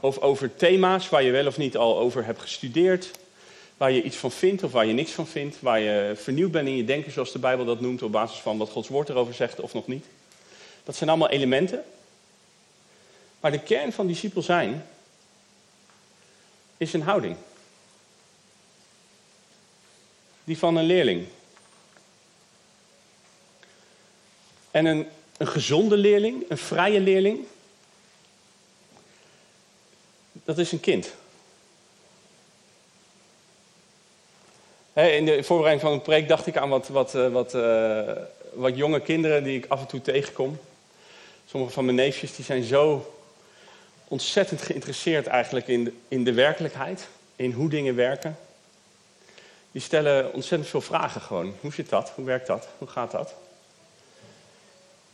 Of 0.00 0.18
over 0.18 0.56
thema's 0.56 1.08
waar 1.08 1.22
je 1.22 1.30
wel 1.30 1.46
of 1.46 1.56
niet 1.56 1.76
al 1.76 1.98
over 1.98 2.24
hebt 2.24 2.40
gestudeerd. 2.40 3.10
Waar 3.76 3.92
je 3.92 4.02
iets 4.02 4.16
van 4.16 4.30
vindt 4.30 4.62
of 4.62 4.72
waar 4.72 4.86
je 4.86 4.92
niks 4.92 5.10
van 5.10 5.26
vindt. 5.26 5.60
Waar 5.60 5.80
je 5.80 6.12
vernieuwd 6.16 6.50
bent 6.50 6.68
in 6.68 6.76
je 6.76 6.84
denken, 6.84 7.12
zoals 7.12 7.32
de 7.32 7.38
Bijbel 7.38 7.64
dat 7.64 7.80
noemt, 7.80 8.02
op 8.02 8.12
basis 8.12 8.38
van 8.38 8.58
wat 8.58 8.70
Gods 8.70 8.88
woord 8.88 9.08
erover 9.08 9.34
zegt 9.34 9.60
of 9.60 9.74
nog 9.74 9.86
niet. 9.86 10.04
Dat 10.84 10.96
zijn 10.96 11.10
allemaal 11.10 11.30
elementen. 11.30 11.84
Maar 13.40 13.50
de 13.50 13.62
kern 13.62 13.92
van 13.92 14.06
discipel 14.06 14.42
zijn 14.42 14.86
is 16.76 16.92
een 16.92 17.02
houding 17.02 17.36
die 20.48 20.58
van 20.58 20.76
een 20.76 20.84
leerling. 20.84 21.26
En 24.70 24.86
een, 24.86 25.06
een 25.36 25.48
gezonde 25.48 25.96
leerling, 25.96 26.44
een 26.48 26.58
vrije 26.58 27.00
leerling, 27.00 27.46
dat 30.32 30.58
is 30.58 30.72
een 30.72 30.80
kind. 30.80 31.14
in 34.94 35.24
de 35.24 35.42
voorbereiding 35.42 35.86
van 35.88 35.92
een 35.92 36.02
preek 36.02 36.28
dacht 36.28 36.46
ik 36.46 36.56
aan 36.56 36.68
wat, 36.68 36.88
wat, 36.88 37.14
eh, 37.14 37.28
wat, 37.28 37.54
uh, 37.54 38.12
wat 38.52 38.76
jonge 38.76 39.00
kinderen 39.00 39.44
die 39.44 39.58
ik 39.58 39.66
af 39.68 39.80
en 39.80 39.86
toe 39.86 40.00
tegenkom. 40.00 40.58
Sommige 41.46 41.72
van 41.72 41.84
mijn 41.84 41.96
neefjes 41.96 42.36
die 42.36 42.44
zijn 42.44 42.62
zo 42.62 43.14
ontzettend 44.08 44.62
geïnteresseerd 44.62 45.26
eigenlijk 45.26 45.68
in 45.68 45.84
de, 45.84 45.92
in 46.08 46.24
de 46.24 46.32
werkelijkheid. 46.32 47.08
In 47.36 47.52
hoe 47.52 47.68
dingen 47.68 47.94
werken. 47.94 48.38
Die 49.78 49.86
stellen 49.86 50.32
ontzettend 50.32 50.70
veel 50.70 50.80
vragen 50.80 51.20
gewoon. 51.20 51.54
Hoe 51.60 51.72
zit 51.72 51.88
dat? 51.88 52.12
Hoe 52.14 52.24
werkt 52.24 52.46
dat? 52.46 52.68
Hoe 52.78 52.88
gaat 52.88 53.10
dat? 53.10 53.34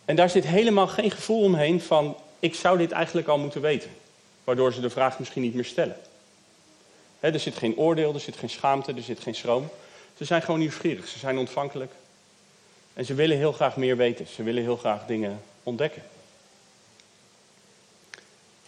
En 0.04 0.16
daar 0.16 0.30
zit 0.30 0.46
helemaal 0.46 0.86
geen 0.86 1.10
gevoel 1.10 1.42
omheen 1.42 1.80
van 1.80 2.16
ik 2.38 2.54
zou 2.54 2.78
dit 2.78 2.92
eigenlijk 2.92 3.26
al 3.26 3.38
moeten 3.38 3.60
weten. 3.60 3.90
Waardoor 4.44 4.72
ze 4.72 4.80
de 4.80 4.90
vraag 4.90 5.18
misschien 5.18 5.42
niet 5.42 5.54
meer 5.54 5.64
stellen. 5.64 5.96
er 7.20 7.40
zit 7.40 7.56
geen 7.56 7.76
oordeel, 7.76 8.14
er 8.14 8.20
zit 8.20 8.36
geen 8.36 8.50
schaamte, 8.50 8.92
er 8.92 9.02
zit 9.02 9.20
geen 9.20 9.34
schroom. 9.34 9.68
Ze 10.16 10.24
zijn 10.24 10.42
gewoon 10.42 10.60
nieuwsgierig, 10.60 11.08
ze 11.08 11.18
zijn 11.18 11.38
ontvankelijk. 11.38 11.92
En 12.94 13.04
ze 13.04 13.14
willen 13.14 13.36
heel 13.36 13.52
graag 13.52 13.76
meer 13.76 13.96
weten, 13.96 14.26
ze 14.26 14.42
willen 14.42 14.62
heel 14.62 14.76
graag 14.76 15.06
dingen 15.06 15.42
ontdekken. 15.62 16.02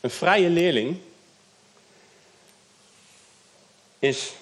Een 0.00 0.10
vrije 0.10 0.48
leerling 0.48 0.98
is 3.98 4.32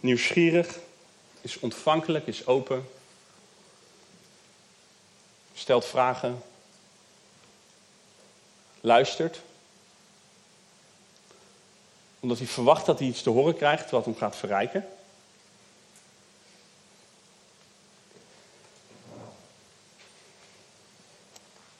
nieuwsgierig, 0.00 0.82
is 1.44 1.58
ontvankelijk, 1.58 2.26
is 2.26 2.46
open, 2.46 2.88
stelt 5.54 5.84
vragen, 5.84 6.42
luistert. 8.80 9.40
Omdat 12.20 12.38
hij 12.38 12.46
verwacht 12.46 12.86
dat 12.86 12.98
hij 12.98 13.08
iets 13.08 13.22
te 13.22 13.30
horen 13.30 13.56
krijgt 13.56 13.90
wat 13.90 14.04
hem 14.04 14.16
gaat 14.16 14.36
verrijken. 14.36 14.86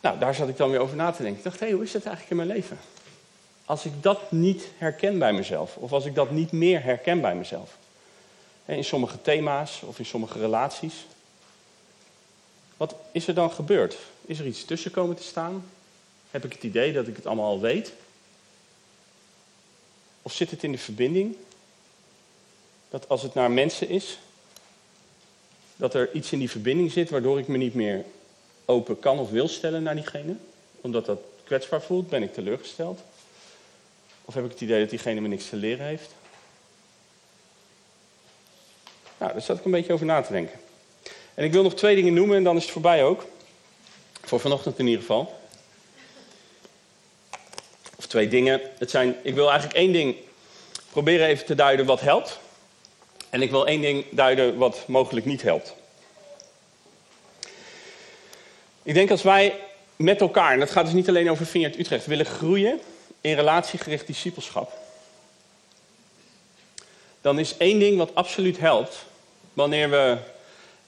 Nou, 0.00 0.18
daar 0.18 0.34
zat 0.34 0.48
ik 0.48 0.56
dan 0.56 0.70
weer 0.70 0.80
over 0.80 0.96
na 0.96 1.10
te 1.10 1.22
denken. 1.22 1.38
Ik 1.38 1.44
dacht, 1.44 1.60
hé, 1.60 1.66
hey, 1.66 1.74
hoe 1.74 1.84
is 1.84 1.92
dat 1.92 2.04
eigenlijk 2.04 2.30
in 2.30 2.46
mijn 2.46 2.58
leven? 2.58 2.78
Als 3.64 3.84
ik 3.84 4.02
dat 4.02 4.32
niet 4.32 4.68
herken 4.78 5.18
bij 5.18 5.32
mezelf, 5.32 5.76
of 5.76 5.92
als 5.92 6.04
ik 6.04 6.14
dat 6.14 6.30
niet 6.30 6.52
meer 6.52 6.82
herken 6.82 7.20
bij 7.20 7.34
mezelf. 7.34 7.76
In 8.64 8.84
sommige 8.84 9.22
thema's 9.22 9.82
of 9.82 9.98
in 9.98 10.06
sommige 10.06 10.38
relaties. 10.38 10.94
Wat 12.76 12.94
is 13.12 13.26
er 13.26 13.34
dan 13.34 13.50
gebeurd? 13.50 13.96
Is 14.26 14.38
er 14.38 14.46
iets 14.46 14.64
tussen 14.64 14.90
komen 14.90 15.16
te 15.16 15.22
staan? 15.22 15.64
Heb 16.30 16.44
ik 16.44 16.52
het 16.52 16.62
idee 16.62 16.92
dat 16.92 17.06
ik 17.06 17.16
het 17.16 17.26
allemaal 17.26 17.50
al 17.50 17.60
weet? 17.60 17.92
Of 20.22 20.32
zit 20.32 20.50
het 20.50 20.62
in 20.62 20.72
de 20.72 20.78
verbinding? 20.78 21.36
Dat 22.90 23.08
als 23.08 23.22
het 23.22 23.34
naar 23.34 23.50
mensen 23.50 23.88
is, 23.88 24.18
dat 25.76 25.94
er 25.94 26.12
iets 26.12 26.32
in 26.32 26.38
die 26.38 26.50
verbinding 26.50 26.92
zit 26.92 27.10
waardoor 27.10 27.38
ik 27.38 27.48
me 27.48 27.56
niet 27.56 27.74
meer 27.74 28.04
open 28.64 28.98
kan 28.98 29.18
of 29.18 29.30
wil 29.30 29.48
stellen 29.48 29.82
naar 29.82 29.94
diegene? 29.94 30.36
Omdat 30.80 31.06
dat 31.06 31.20
kwetsbaar 31.44 31.82
voelt, 31.82 32.08
ben 32.08 32.22
ik 32.22 32.34
teleurgesteld? 32.34 33.00
Of 34.24 34.34
heb 34.34 34.44
ik 34.44 34.50
het 34.50 34.60
idee 34.60 34.80
dat 34.80 34.90
diegene 34.90 35.20
me 35.20 35.28
niks 35.28 35.48
te 35.48 35.56
leren 35.56 35.86
heeft? 35.86 36.10
Nou, 39.24 39.36
daar 39.36 39.44
zat 39.44 39.58
ik 39.58 39.64
een 39.64 39.70
beetje 39.70 39.92
over 39.92 40.06
na 40.06 40.20
te 40.20 40.32
denken. 40.32 40.60
En 41.34 41.44
ik 41.44 41.52
wil 41.52 41.62
nog 41.62 41.74
twee 41.74 41.94
dingen 41.94 42.14
noemen 42.14 42.36
en 42.36 42.44
dan 42.44 42.56
is 42.56 42.62
het 42.62 42.72
voorbij 42.72 43.04
ook. 43.04 43.26
Voor 44.22 44.40
vanochtend 44.40 44.78
in 44.78 44.86
ieder 44.86 45.00
geval. 45.00 45.40
Of 47.96 48.06
twee 48.06 48.28
dingen. 48.28 48.60
Het 48.78 48.90
zijn, 48.90 49.16
ik 49.22 49.34
wil 49.34 49.48
eigenlijk 49.48 49.78
één 49.78 49.92
ding 49.92 50.16
proberen 50.90 51.26
even 51.26 51.46
te 51.46 51.54
duiden 51.54 51.86
wat 51.86 52.00
helpt. 52.00 52.38
En 53.30 53.42
ik 53.42 53.50
wil 53.50 53.66
één 53.66 53.80
ding 53.80 54.04
duiden 54.10 54.56
wat 54.56 54.84
mogelijk 54.86 55.26
niet 55.26 55.42
helpt. 55.42 55.74
Ik 58.82 58.94
denk 58.94 59.10
als 59.10 59.22
wij 59.22 59.60
met 59.96 60.20
elkaar, 60.20 60.52
en 60.52 60.58
dat 60.58 60.70
gaat 60.70 60.84
dus 60.84 60.94
niet 60.94 61.08
alleen 61.08 61.30
over 61.30 61.46
Vineyard 61.46 61.78
Utrecht, 61.78 62.06
willen 62.06 62.26
groeien 62.26 62.80
in 63.20 63.34
relatiegericht 63.34 64.06
discipelschap. 64.06 64.72
Dan 67.20 67.38
is 67.38 67.56
één 67.56 67.78
ding 67.78 67.96
wat 67.96 68.14
absoluut 68.14 68.58
helpt, 68.58 69.06
wanneer 69.54 69.90
we, 69.90 70.16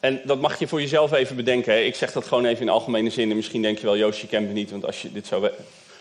en 0.01 0.21
dat 0.25 0.41
mag 0.41 0.59
je 0.59 0.69
voor 0.69 0.81
jezelf 0.81 1.13
even 1.13 1.37
bedenken, 1.37 1.73
hè. 1.73 1.79
ik 1.79 1.95
zeg 1.95 2.13
dat 2.13 2.27
gewoon 2.27 2.45
even 2.45 2.63
in 2.63 2.69
algemene 2.69 3.11
zin, 3.11 3.31
en 3.31 3.37
misschien 3.37 3.63
denk 3.63 3.79
je 3.79 3.85
wel, 3.85 3.97
Joost, 3.97 4.21
je 4.21 4.27
kent 4.27 4.47
me 4.47 4.53
niet, 4.53 4.71
want 4.71 4.85
als 4.85 5.03
je, 5.03 5.13
dit 5.13 5.27
zou, 5.27 5.43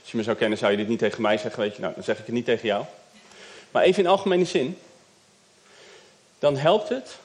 als 0.01 0.11
je 0.11 0.17
me 0.17 0.23
zou 0.23 0.37
kennen 0.37 0.57
zou 0.57 0.71
je 0.71 0.77
dit 0.77 0.87
niet 0.87 0.99
tegen 0.99 1.21
mij 1.21 1.37
zeggen, 1.37 1.61
weet 1.61 1.75
je, 1.75 1.81
nou, 1.81 1.93
dan 1.93 2.03
zeg 2.03 2.19
ik 2.19 2.25
het 2.25 2.35
niet 2.35 2.45
tegen 2.45 2.67
jou. 2.67 2.85
Maar 3.71 3.83
even 3.83 4.03
in 4.03 4.09
algemene 4.09 4.45
zin, 4.45 4.77
dan 6.39 6.57
helpt 6.57 6.89
het 6.89 7.17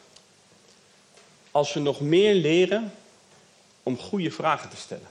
als 1.50 1.72
we 1.72 1.80
nog 1.80 2.00
meer 2.00 2.34
leren 2.34 2.92
om 3.82 3.98
goede 3.98 4.30
vragen 4.30 4.70
te 4.70 4.76
stellen. 4.76 5.08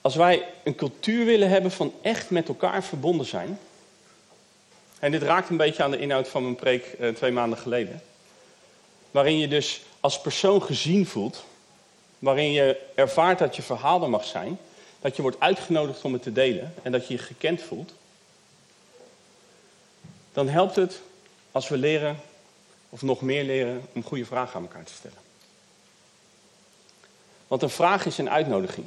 Als 0.00 0.16
wij 0.16 0.44
een 0.64 0.74
cultuur 0.74 1.24
willen 1.24 1.48
hebben 1.48 1.70
van 1.70 1.92
echt 2.02 2.30
met 2.30 2.48
elkaar 2.48 2.84
verbonden 2.84 3.26
zijn. 3.26 3.58
En 4.98 5.10
dit 5.10 5.22
raakt 5.22 5.48
een 5.48 5.56
beetje 5.56 5.82
aan 5.82 5.90
de 5.90 5.98
inhoud 5.98 6.28
van 6.28 6.42
mijn 6.42 6.54
preek 6.54 6.84
eh, 6.84 7.08
twee 7.08 7.30
maanden 7.30 7.58
geleden. 7.58 8.02
Waarin 9.10 9.38
je 9.38 9.48
dus 9.48 9.82
als 10.00 10.20
persoon 10.20 10.62
gezien 10.62 11.06
voelt. 11.06 11.44
Waarin 12.18 12.52
je 12.52 12.80
ervaart 12.94 13.38
dat 13.38 13.56
je 13.56 13.62
verhaal 13.62 14.02
er 14.02 14.10
mag 14.10 14.24
zijn. 14.24 14.58
Dat 15.00 15.16
je 15.16 15.22
wordt 15.22 15.40
uitgenodigd 15.40 16.04
om 16.04 16.12
het 16.12 16.22
te 16.22 16.32
delen. 16.32 16.74
En 16.82 16.92
dat 16.92 17.06
je 17.06 17.14
je 17.14 17.20
gekend 17.20 17.62
voelt. 17.62 17.92
Dan 20.32 20.48
helpt 20.48 20.76
het 20.76 21.00
als 21.52 21.68
we 21.68 21.76
leren 21.76 22.20
of 22.88 23.02
nog 23.02 23.20
meer 23.20 23.44
leren 23.44 23.82
om 23.92 24.02
goede 24.02 24.24
vragen 24.24 24.54
aan 24.54 24.62
elkaar 24.62 24.84
te 24.84 24.92
stellen. 24.92 25.18
Want 27.46 27.62
een 27.62 27.70
vraag 27.70 28.06
is 28.06 28.18
een 28.18 28.30
uitnodiging. 28.30 28.86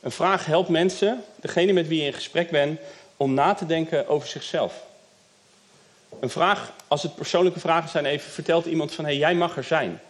Een 0.00 0.10
vraag 0.10 0.46
helpt 0.46 0.68
mensen, 0.68 1.24
degene 1.40 1.72
met 1.72 1.88
wie 1.88 2.00
je 2.00 2.06
in 2.06 2.12
gesprek 2.12 2.50
bent, 2.50 2.80
om 3.22 3.34
na 3.34 3.54
te 3.54 3.66
denken 3.66 4.08
over 4.08 4.28
zichzelf. 4.28 4.82
Een 6.20 6.30
vraag, 6.30 6.72
als 6.88 7.02
het 7.02 7.14
persoonlijke 7.14 7.60
vragen 7.60 7.90
zijn, 7.90 8.06
even 8.06 8.30
vertelt 8.30 8.66
iemand 8.66 8.92
van 8.92 9.04
hé, 9.04 9.10
hey, 9.10 9.20
jij 9.20 9.34
mag 9.34 9.56
er 9.56 9.64
zijn. 9.64 10.00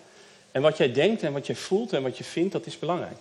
En 0.53 0.63
wat 0.63 0.77
jij 0.77 0.93
denkt 0.93 1.23
en 1.23 1.33
wat 1.33 1.47
je 1.47 1.55
voelt 1.55 1.93
en 1.93 2.03
wat 2.03 2.19
je 2.19 2.25
vindt, 2.25 2.53
dat 2.53 2.67
is 2.67 2.79
belangrijk. 2.79 3.21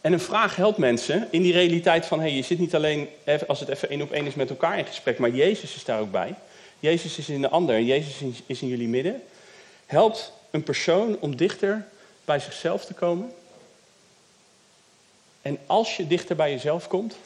En 0.00 0.12
een 0.12 0.20
vraag 0.20 0.56
helpt 0.56 0.78
mensen 0.78 1.28
in 1.30 1.42
die 1.42 1.52
realiteit 1.52 2.06
van 2.06 2.18
hé, 2.18 2.24
hey, 2.24 2.36
je 2.36 2.42
zit 2.42 2.58
niet 2.58 2.74
alleen 2.74 3.08
als 3.46 3.60
het 3.60 3.68
even 3.68 3.88
één 3.88 4.02
op 4.02 4.12
één 4.12 4.26
is 4.26 4.34
met 4.34 4.50
elkaar 4.50 4.78
in 4.78 4.86
gesprek, 4.86 5.18
maar 5.18 5.30
Jezus 5.30 5.74
is 5.74 5.84
daar 5.84 6.00
ook 6.00 6.10
bij. 6.10 6.34
Jezus 6.80 7.18
is 7.18 7.28
in 7.28 7.40
de 7.40 7.48
ander 7.48 7.74
en 7.74 7.84
Jezus 7.84 8.20
is 8.46 8.62
in 8.62 8.68
jullie 8.68 8.88
midden. 8.88 9.22
Helpt 9.86 10.32
een 10.50 10.62
persoon 10.62 11.16
om 11.20 11.36
dichter 11.36 11.86
bij 12.24 12.38
zichzelf 12.40 12.84
te 12.84 12.94
komen. 12.94 13.32
En 15.42 15.58
als 15.66 15.96
je 15.96 16.06
dichter 16.06 16.36
bij 16.36 16.50
jezelf 16.50 16.88
komt, 16.88 17.16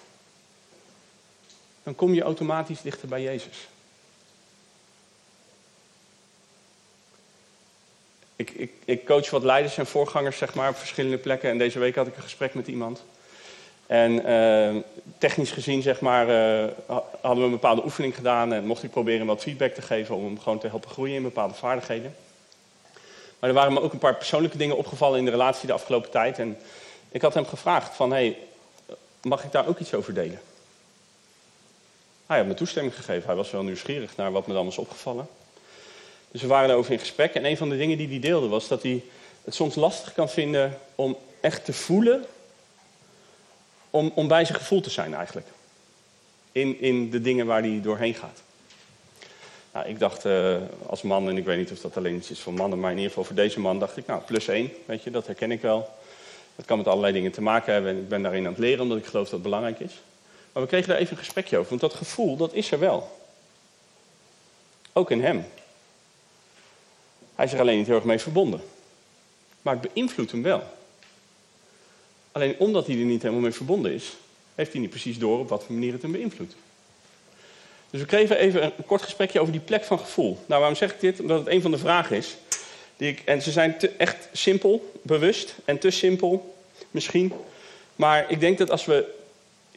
dan 1.86 1.94
kom 1.94 2.14
je 2.14 2.22
automatisch 2.22 2.82
dichter 2.82 3.08
bij 3.08 3.22
Jezus. 3.22 3.68
Ik, 8.36 8.50
ik, 8.50 8.72
ik, 8.84 9.04
coach 9.06 9.30
wat 9.30 9.42
leiders 9.42 9.76
en 9.76 9.86
voorgangers 9.86 10.36
zeg 10.36 10.54
maar, 10.54 10.68
op 10.68 10.76
verschillende 10.76 11.18
plekken. 11.18 11.50
En 11.50 11.58
deze 11.58 11.78
week 11.78 11.94
had 11.94 12.06
ik 12.06 12.16
een 12.16 12.22
gesprek 12.22 12.54
met 12.54 12.66
iemand. 12.66 13.02
En 13.86 14.30
uh, 14.30 14.82
technisch 15.18 15.50
gezien 15.50 15.82
zeg 15.82 16.00
maar, 16.00 16.28
uh, 16.28 16.70
hadden 17.20 17.38
we 17.38 17.44
een 17.44 17.50
bepaalde 17.50 17.84
oefening 17.84 18.14
gedaan 18.14 18.52
en 18.52 18.64
mocht 18.64 18.82
ik 18.82 18.90
proberen 18.90 19.26
wat 19.26 19.42
feedback 19.42 19.74
te 19.74 19.82
geven 19.82 20.14
om 20.14 20.24
hem 20.24 20.40
gewoon 20.40 20.58
te 20.58 20.68
helpen 20.68 20.90
groeien 20.90 21.16
in 21.16 21.22
bepaalde 21.22 21.54
vaardigheden. 21.54 22.16
Maar 23.38 23.50
er 23.50 23.56
waren 23.56 23.72
me 23.72 23.80
ook 23.82 23.92
een 23.92 23.98
paar 23.98 24.16
persoonlijke 24.16 24.58
dingen 24.58 24.76
opgevallen 24.76 25.18
in 25.18 25.24
de 25.24 25.30
relatie 25.30 25.66
de 25.66 25.72
afgelopen 25.72 26.10
tijd. 26.10 26.38
En 26.38 26.58
ik 27.08 27.22
had 27.22 27.34
hem 27.34 27.46
gevraagd 27.46 27.96
van, 27.96 28.10
hey, 28.10 28.38
mag 29.22 29.44
ik 29.44 29.52
daar 29.52 29.66
ook 29.66 29.78
iets 29.78 29.94
over 29.94 30.14
delen? 30.14 30.40
Hij 32.26 32.38
had 32.38 32.46
me 32.46 32.54
toestemming 32.54 32.94
gegeven. 32.94 33.26
Hij 33.26 33.36
was 33.36 33.50
wel 33.50 33.62
nieuwsgierig 33.62 34.16
naar 34.16 34.32
wat 34.32 34.46
me 34.46 34.54
dan 34.54 34.64
was 34.64 34.78
opgevallen. 34.78 35.28
Dus 36.30 36.42
we 36.42 36.46
waren 36.46 36.70
erover 36.70 36.92
in 36.92 36.98
gesprek. 36.98 37.34
En 37.34 37.44
een 37.44 37.56
van 37.56 37.68
de 37.68 37.76
dingen 37.76 37.98
die 37.98 38.08
hij 38.08 38.18
deelde 38.18 38.48
was 38.48 38.68
dat 38.68 38.82
hij 38.82 39.02
het 39.44 39.54
soms 39.54 39.74
lastig 39.74 40.12
kan 40.12 40.28
vinden 40.28 40.78
om 40.94 41.16
echt 41.40 41.64
te 41.64 41.72
voelen 41.72 42.24
om, 43.90 44.12
om 44.14 44.28
bij 44.28 44.44
zijn 44.44 44.58
gevoel 44.58 44.80
te 44.80 44.90
zijn 44.90 45.14
eigenlijk. 45.14 45.46
In, 46.52 46.80
in 46.80 47.10
de 47.10 47.20
dingen 47.20 47.46
waar 47.46 47.62
hij 47.62 47.80
doorheen 47.82 48.14
gaat. 48.14 48.42
Nou, 49.72 49.88
ik 49.88 49.98
dacht 49.98 50.24
uh, 50.24 50.56
als 50.86 51.02
man, 51.02 51.28
en 51.28 51.36
ik 51.36 51.44
weet 51.44 51.58
niet 51.58 51.72
of 51.72 51.80
dat 51.80 51.96
alleen 51.96 52.14
iets 52.14 52.30
is 52.30 52.40
voor 52.40 52.52
mannen, 52.52 52.80
maar 52.80 52.90
in 52.90 52.96
ieder 52.96 53.10
geval 53.10 53.24
voor 53.24 53.36
deze 53.36 53.60
man 53.60 53.78
dacht 53.78 53.96
ik, 53.96 54.06
nou, 54.06 54.22
plus 54.22 54.48
één, 54.48 54.70
weet 54.84 55.02
je, 55.02 55.10
dat 55.10 55.26
herken 55.26 55.50
ik 55.50 55.60
wel. 55.60 55.88
Dat 56.56 56.66
kan 56.66 56.78
met 56.78 56.86
allerlei 56.86 57.12
dingen 57.12 57.32
te 57.32 57.42
maken 57.42 57.72
hebben 57.72 57.90
en 57.90 57.96
ik 57.96 58.08
ben 58.08 58.22
daarin 58.22 58.46
aan 58.46 58.52
het 58.52 58.60
leren, 58.60 58.82
omdat 58.82 58.98
ik 58.98 59.06
geloof 59.06 59.24
dat 59.24 59.32
het 59.32 59.42
belangrijk 59.42 59.80
is. 59.80 59.92
Maar 60.56 60.64
we 60.64 60.70
kregen 60.70 60.88
daar 60.88 60.98
even 60.98 61.12
een 61.12 61.22
gesprekje 61.22 61.56
over, 61.56 61.68
want 61.68 61.80
dat 61.80 61.94
gevoel, 61.94 62.36
dat 62.36 62.52
is 62.52 62.70
er 62.70 62.78
wel. 62.78 63.18
Ook 64.92 65.10
in 65.10 65.22
hem. 65.22 65.46
Hij 67.34 67.44
is 67.44 67.52
er 67.52 67.60
alleen 67.60 67.76
niet 67.76 67.86
heel 67.86 67.94
erg 67.94 68.04
mee 68.04 68.18
verbonden. 68.18 68.60
Maar 69.62 69.78
het 69.80 69.92
beïnvloedt 69.92 70.30
hem 70.30 70.42
wel. 70.42 70.62
Alleen 72.32 72.58
omdat 72.58 72.86
hij 72.86 72.98
er 72.98 73.04
niet 73.04 73.22
helemaal 73.22 73.42
mee 73.42 73.52
verbonden 73.52 73.92
is, 73.92 74.16
heeft 74.54 74.72
hij 74.72 74.80
niet 74.80 74.90
precies 74.90 75.18
door 75.18 75.38
op 75.38 75.48
wat 75.48 75.64
voor 75.64 75.74
manier 75.74 75.92
het 75.92 76.02
hem 76.02 76.12
beïnvloedt. 76.12 76.54
Dus 77.90 78.00
we 78.00 78.06
kregen 78.06 78.36
even 78.36 78.62
een 78.64 78.86
kort 78.86 79.02
gesprekje 79.02 79.40
over 79.40 79.52
die 79.52 79.60
plek 79.60 79.84
van 79.84 79.98
gevoel. 79.98 80.38
Nou, 80.46 80.60
waarom 80.60 80.76
zeg 80.76 80.92
ik 80.92 81.00
dit? 81.00 81.20
Omdat 81.20 81.38
het 81.38 81.48
een 81.48 81.62
van 81.62 81.70
de 81.70 81.78
vragen 81.78 82.16
is. 82.16 82.36
Die 82.96 83.08
ik, 83.08 83.22
en 83.24 83.42
ze 83.42 83.50
zijn 83.50 83.76
echt 83.98 84.28
simpel, 84.32 84.92
bewust 85.02 85.54
en 85.64 85.78
te 85.78 85.90
simpel 85.90 86.56
misschien. 86.90 87.32
Maar 87.96 88.30
ik 88.30 88.40
denk 88.40 88.58
dat 88.58 88.70
als 88.70 88.84
we 88.84 89.14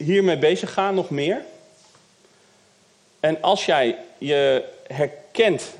hiermee 0.04 0.38
bezig 0.38 0.72
gaan, 0.72 0.94
nog 0.94 1.10
meer. 1.10 1.42
En 3.20 3.42
als 3.42 3.64
jij 3.64 3.96
je 4.18 4.64
herkent 4.86 5.70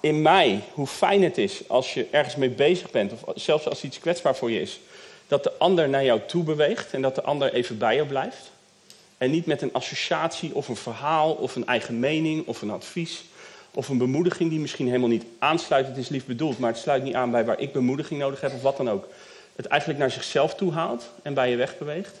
in 0.00 0.22
mij 0.22 0.60
hoe 0.72 0.86
fijn 0.86 1.22
het 1.22 1.38
is 1.38 1.68
als 1.68 1.94
je 1.94 2.06
ergens 2.10 2.36
mee 2.36 2.48
bezig 2.48 2.90
bent, 2.90 3.12
of 3.12 3.20
zelfs 3.34 3.68
als 3.68 3.84
iets 3.84 3.98
kwetsbaar 3.98 4.36
voor 4.36 4.50
je 4.50 4.60
is, 4.60 4.80
dat 5.26 5.44
de 5.44 5.52
ander 5.58 5.88
naar 5.88 6.04
jou 6.04 6.20
toe 6.26 6.42
beweegt 6.42 6.92
en 6.92 7.02
dat 7.02 7.14
de 7.14 7.22
ander 7.22 7.52
even 7.52 7.78
bij 7.78 7.96
je 7.96 8.04
blijft. 8.04 8.50
En 9.18 9.30
niet 9.30 9.46
met 9.46 9.62
een 9.62 9.72
associatie 9.72 10.54
of 10.54 10.68
een 10.68 10.76
verhaal 10.76 11.32
of 11.32 11.56
een 11.56 11.66
eigen 11.66 11.98
mening 11.98 12.46
of 12.46 12.62
een 12.62 12.70
advies 12.70 13.24
of 13.74 13.88
een 13.88 13.98
bemoediging 13.98 14.50
die 14.50 14.58
misschien 14.58 14.86
helemaal 14.86 15.08
niet 15.08 15.24
aansluit. 15.38 15.86
Het 15.86 15.96
is 15.96 16.08
lief 16.08 16.26
bedoeld, 16.26 16.58
maar 16.58 16.70
het 16.70 16.80
sluit 16.80 17.02
niet 17.02 17.14
aan 17.14 17.30
bij 17.30 17.44
waar 17.44 17.60
ik 17.60 17.72
bemoediging 17.72 18.20
nodig 18.20 18.40
heb 18.40 18.54
of 18.54 18.62
wat 18.62 18.76
dan 18.76 18.90
ook. 18.90 19.08
Het 19.56 19.66
eigenlijk 19.66 20.00
naar 20.00 20.10
zichzelf 20.10 20.54
toe 20.54 20.72
haalt 20.72 21.10
en 21.22 21.34
bij 21.34 21.50
je 21.50 21.56
wegbeweegt. 21.56 22.20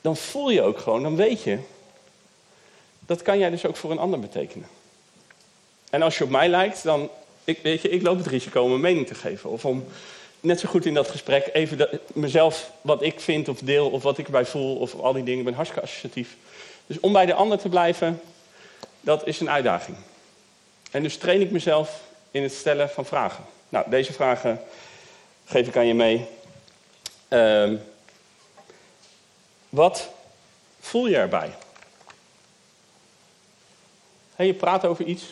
Dan 0.00 0.16
voel 0.16 0.50
je 0.50 0.62
ook 0.62 0.78
gewoon, 0.78 1.02
dan 1.02 1.16
weet 1.16 1.42
je, 1.42 1.58
dat 3.06 3.22
kan 3.22 3.38
jij 3.38 3.50
dus 3.50 3.66
ook 3.66 3.76
voor 3.76 3.90
een 3.90 3.98
ander 3.98 4.20
betekenen. 4.20 4.68
En 5.90 6.02
als 6.02 6.18
je 6.18 6.24
op 6.24 6.30
mij 6.30 6.48
lijkt, 6.48 6.82
dan, 6.82 7.10
ik, 7.44 7.58
weet 7.62 7.82
je, 7.82 7.88
ik 7.88 8.02
loop 8.02 8.18
het 8.18 8.26
risico 8.26 8.62
om 8.62 8.72
een 8.72 8.80
mening 8.80 9.06
te 9.06 9.14
geven. 9.14 9.50
Of 9.50 9.64
om 9.64 9.84
net 10.40 10.60
zo 10.60 10.68
goed 10.68 10.86
in 10.86 10.94
dat 10.94 11.08
gesprek 11.08 11.50
even 11.52 12.00
mezelf 12.12 12.70
wat 12.80 13.02
ik 13.02 13.20
vind 13.20 13.48
of 13.48 13.58
deel 13.58 13.90
of 13.90 14.02
wat 14.02 14.18
ik 14.18 14.26
erbij 14.26 14.46
voel 14.46 14.76
of 14.76 14.94
al 14.94 15.12
die 15.12 15.22
dingen. 15.22 15.38
Ik 15.38 15.44
ben 15.44 15.54
hartstikke 15.54 15.86
associatief. 15.86 16.36
Dus 16.86 17.00
om 17.00 17.12
bij 17.12 17.26
de 17.26 17.34
ander 17.34 17.58
te 17.58 17.68
blijven, 17.68 18.20
dat 19.00 19.26
is 19.26 19.40
een 19.40 19.50
uitdaging. 19.50 19.96
En 20.90 21.02
dus 21.02 21.16
train 21.16 21.40
ik 21.40 21.50
mezelf 21.50 22.00
in 22.30 22.42
het 22.42 22.52
stellen 22.52 22.90
van 22.90 23.06
vragen. 23.06 23.44
Nou, 23.68 23.90
deze 23.90 24.12
vragen 24.12 24.60
geef 25.44 25.66
ik 25.66 25.76
aan 25.76 25.86
je 25.86 25.94
mee. 25.94 26.26
Uh, 27.28 27.72
wat 29.68 30.08
voel 30.80 31.06
je 31.06 31.16
erbij? 31.16 31.54
Hey, 34.34 34.46
je 34.46 34.54
praat 34.54 34.84
over 34.84 35.04
iets. 35.04 35.24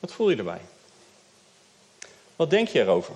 Wat 0.00 0.12
voel 0.12 0.30
je 0.30 0.36
erbij? 0.36 0.60
Wat 2.36 2.50
denk 2.50 2.68
je 2.68 2.80
erover? 2.80 3.14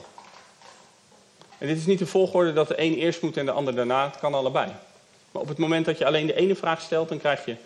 En 1.59 1.67
dit 1.67 1.77
is 1.77 1.87
niet 1.87 1.99
de 1.99 2.07
volgorde 2.07 2.53
dat 2.53 2.69
de 2.69 2.81
een 2.81 2.95
eerst 2.95 3.23
moet 3.23 3.37
en 3.37 3.47
de 3.47 3.53
ander 3.53 3.75
daarna. 3.75 4.05
Het 4.05 4.19
kan 4.19 4.35
allebei. 4.35 4.73
Maar 5.31 5.43
op 5.43 5.49
het 5.49 5.59
moment 5.59 5.85
dat 5.85 5.99
je 5.99 6.07
alleen 6.07 6.27
de 6.27 6.35
ene 6.35 6.55
vraag 6.55 6.81
stelt, 6.81 7.09
dan 7.09 7.19
krijg 7.19 7.45
je 7.45 7.57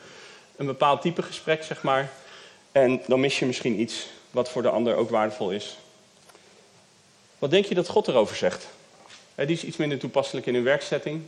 een 0.57 0.66
bepaald 0.66 1.03
type 1.03 1.23
gesprek, 1.23 1.62
zeg 1.62 1.83
maar. 1.83 2.11
En 2.73 3.03
dan 3.07 3.21
mis 3.21 3.38
je 3.38 3.47
misschien 3.47 3.81
iets 3.81 4.07
wat 4.31 4.51
voor 4.51 4.62
de 4.62 4.71
ander 4.71 4.97
ook 4.97 5.11
waardevol 5.11 5.51
is. 5.51 5.77
Wat 7.38 7.51
denk 7.51 7.64
je 7.64 7.75
dat 7.75 7.88
God 7.88 8.09
erover 8.09 8.37
zegt? 8.37 8.66
Die 9.35 9.47
is 9.47 9.64
iets 9.64 9.77
minder 9.77 9.99
toepasselijk 9.99 10.47
in 10.47 10.55
een 10.55 10.62
werksetting. 10.62 11.23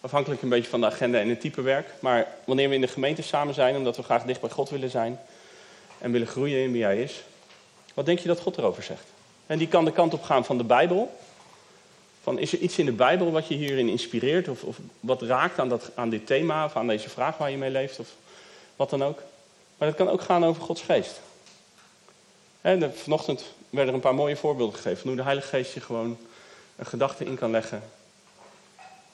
Afhankelijk 0.00 0.42
een 0.42 0.48
beetje 0.48 0.70
van 0.70 0.80
de 0.80 0.86
agenda 0.86 1.18
en 1.18 1.28
het 1.28 1.40
type 1.40 1.62
werk. 1.62 1.88
Maar 2.00 2.26
wanneer 2.44 2.68
we 2.68 2.74
in 2.74 2.80
de 2.80 2.88
gemeente 2.88 3.22
samen 3.22 3.54
zijn, 3.54 3.76
omdat 3.76 3.96
we 3.96 4.02
graag 4.02 4.22
dicht 4.22 4.40
bij 4.40 4.50
God 4.50 4.70
willen 4.70 4.90
zijn 4.90 5.20
en 5.98 6.12
willen 6.12 6.26
groeien 6.26 6.62
in 6.62 6.72
wie 6.72 6.82
Hij 6.82 7.02
is, 7.02 7.22
wat 7.94 8.06
denk 8.06 8.18
je 8.18 8.28
dat 8.28 8.40
God 8.40 8.58
erover 8.58 8.82
zegt? 8.82 9.04
En 9.46 9.58
die 9.58 9.68
kan 9.68 9.84
de 9.84 9.92
kant 9.92 10.14
op 10.14 10.22
gaan 10.22 10.44
van 10.44 10.58
de 10.58 10.64
Bijbel. 10.64 11.18
Van, 12.22 12.38
is 12.38 12.52
er 12.52 12.58
iets 12.58 12.78
in 12.78 12.84
de 12.86 12.92
Bijbel 12.92 13.30
wat 13.30 13.48
je 13.48 13.54
hierin 13.54 13.88
inspireert? 13.88 14.48
Of, 14.48 14.62
of 14.62 14.76
wat 15.00 15.22
raakt 15.22 15.58
aan, 15.58 15.68
dat, 15.68 15.90
aan 15.94 16.10
dit 16.10 16.26
thema 16.26 16.64
of 16.64 16.76
aan 16.76 16.86
deze 16.86 17.08
vraag 17.08 17.36
waar 17.36 17.50
je 17.50 17.56
mee 17.56 17.70
leeft? 17.70 17.98
Of 17.98 18.08
wat 18.76 18.90
dan 18.90 19.04
ook. 19.04 19.22
Maar 19.78 19.88
het 19.88 19.96
kan 19.96 20.08
ook 20.08 20.22
gaan 20.22 20.44
over 20.44 20.62
Gods 20.62 20.82
geest. 20.82 21.20
He, 22.60 22.92
vanochtend 22.92 23.44
werden 23.70 23.88
er 23.88 23.94
een 23.94 24.00
paar 24.00 24.14
mooie 24.14 24.36
voorbeelden 24.36 24.74
gegeven. 24.74 24.98
Van 24.98 25.08
hoe 25.08 25.16
de 25.16 25.24
Heilige 25.24 25.48
Geest 25.48 25.74
je 25.74 25.80
gewoon 25.80 26.18
een 26.76 26.86
gedachte 26.86 27.24
in 27.24 27.36
kan 27.36 27.50
leggen. 27.50 27.82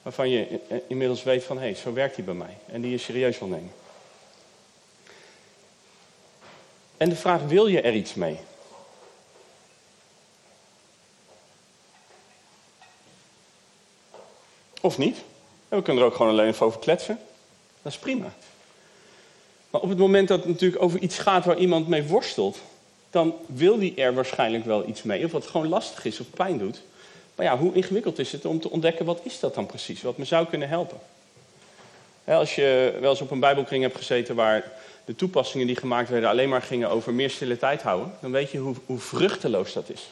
Waarvan 0.02 0.28
je 0.28 0.60
inmiddels 0.88 1.22
weet 1.22 1.44
van, 1.44 1.56
hé, 1.56 1.62
hey, 1.62 1.74
zo 1.74 1.92
werkt 1.92 2.16
hij 2.16 2.24
bij 2.24 2.34
mij. 2.34 2.56
En 2.66 2.80
die 2.80 2.90
je 2.90 2.98
serieus 2.98 3.38
wil 3.38 3.48
nemen. 3.48 3.72
En 6.96 7.08
de 7.08 7.16
vraag, 7.16 7.42
wil 7.42 7.66
je 7.66 7.80
er 7.80 7.94
iets 7.94 8.14
mee? 8.14 8.38
Of 14.80 14.98
niet. 14.98 15.16
En 15.68 15.78
we 15.78 15.82
kunnen 15.82 16.02
er 16.02 16.08
ook 16.08 16.16
gewoon 16.16 16.32
alleen 16.32 16.48
even 16.48 16.66
over 16.66 16.80
kletsen. 16.80 17.18
Dat 17.82 17.92
is 17.92 17.98
prima. 17.98 18.32
Maar 19.70 19.80
op 19.80 19.88
het 19.88 19.98
moment 19.98 20.28
dat 20.28 20.38
het 20.38 20.48
natuurlijk 20.48 20.82
over 20.82 21.00
iets 21.00 21.18
gaat 21.18 21.44
waar 21.44 21.56
iemand 21.56 21.88
mee 21.88 22.02
worstelt, 22.02 22.58
dan 23.10 23.34
wil 23.46 23.78
die 23.78 23.94
er 23.94 24.14
waarschijnlijk 24.14 24.64
wel 24.64 24.88
iets 24.88 25.02
mee. 25.02 25.24
Of 25.24 25.32
wat 25.32 25.46
gewoon 25.46 25.68
lastig 25.68 26.04
is 26.04 26.20
of 26.20 26.30
pijn 26.30 26.58
doet. 26.58 26.82
Maar 27.34 27.46
ja, 27.46 27.58
hoe 27.58 27.74
ingewikkeld 27.74 28.18
is 28.18 28.32
het 28.32 28.44
om 28.44 28.60
te 28.60 28.70
ontdekken 28.70 29.04
wat 29.04 29.20
is 29.22 29.40
dat 29.40 29.54
dan 29.54 29.66
precies? 29.66 30.02
Wat 30.02 30.16
me 30.16 30.24
zou 30.24 30.46
kunnen 30.46 30.68
helpen. 30.68 30.98
Als 32.24 32.54
je 32.54 32.96
wel 33.00 33.10
eens 33.10 33.20
op 33.20 33.30
een 33.30 33.40
bijbelkring 33.40 33.82
hebt 33.82 33.96
gezeten 33.96 34.34
waar 34.34 34.72
de 35.04 35.14
toepassingen 35.14 35.66
die 35.66 35.76
gemaakt 35.76 36.08
werden 36.08 36.28
alleen 36.28 36.48
maar 36.48 36.62
gingen 36.62 36.90
over 36.90 37.14
meer 37.14 37.30
stille 37.30 37.58
tijd 37.58 37.82
houden, 37.82 38.12
dan 38.20 38.30
weet 38.30 38.50
je 38.50 38.58
hoe, 38.58 38.74
hoe 38.86 38.98
vruchteloos 38.98 39.72
dat 39.72 39.88
is. 39.88 40.08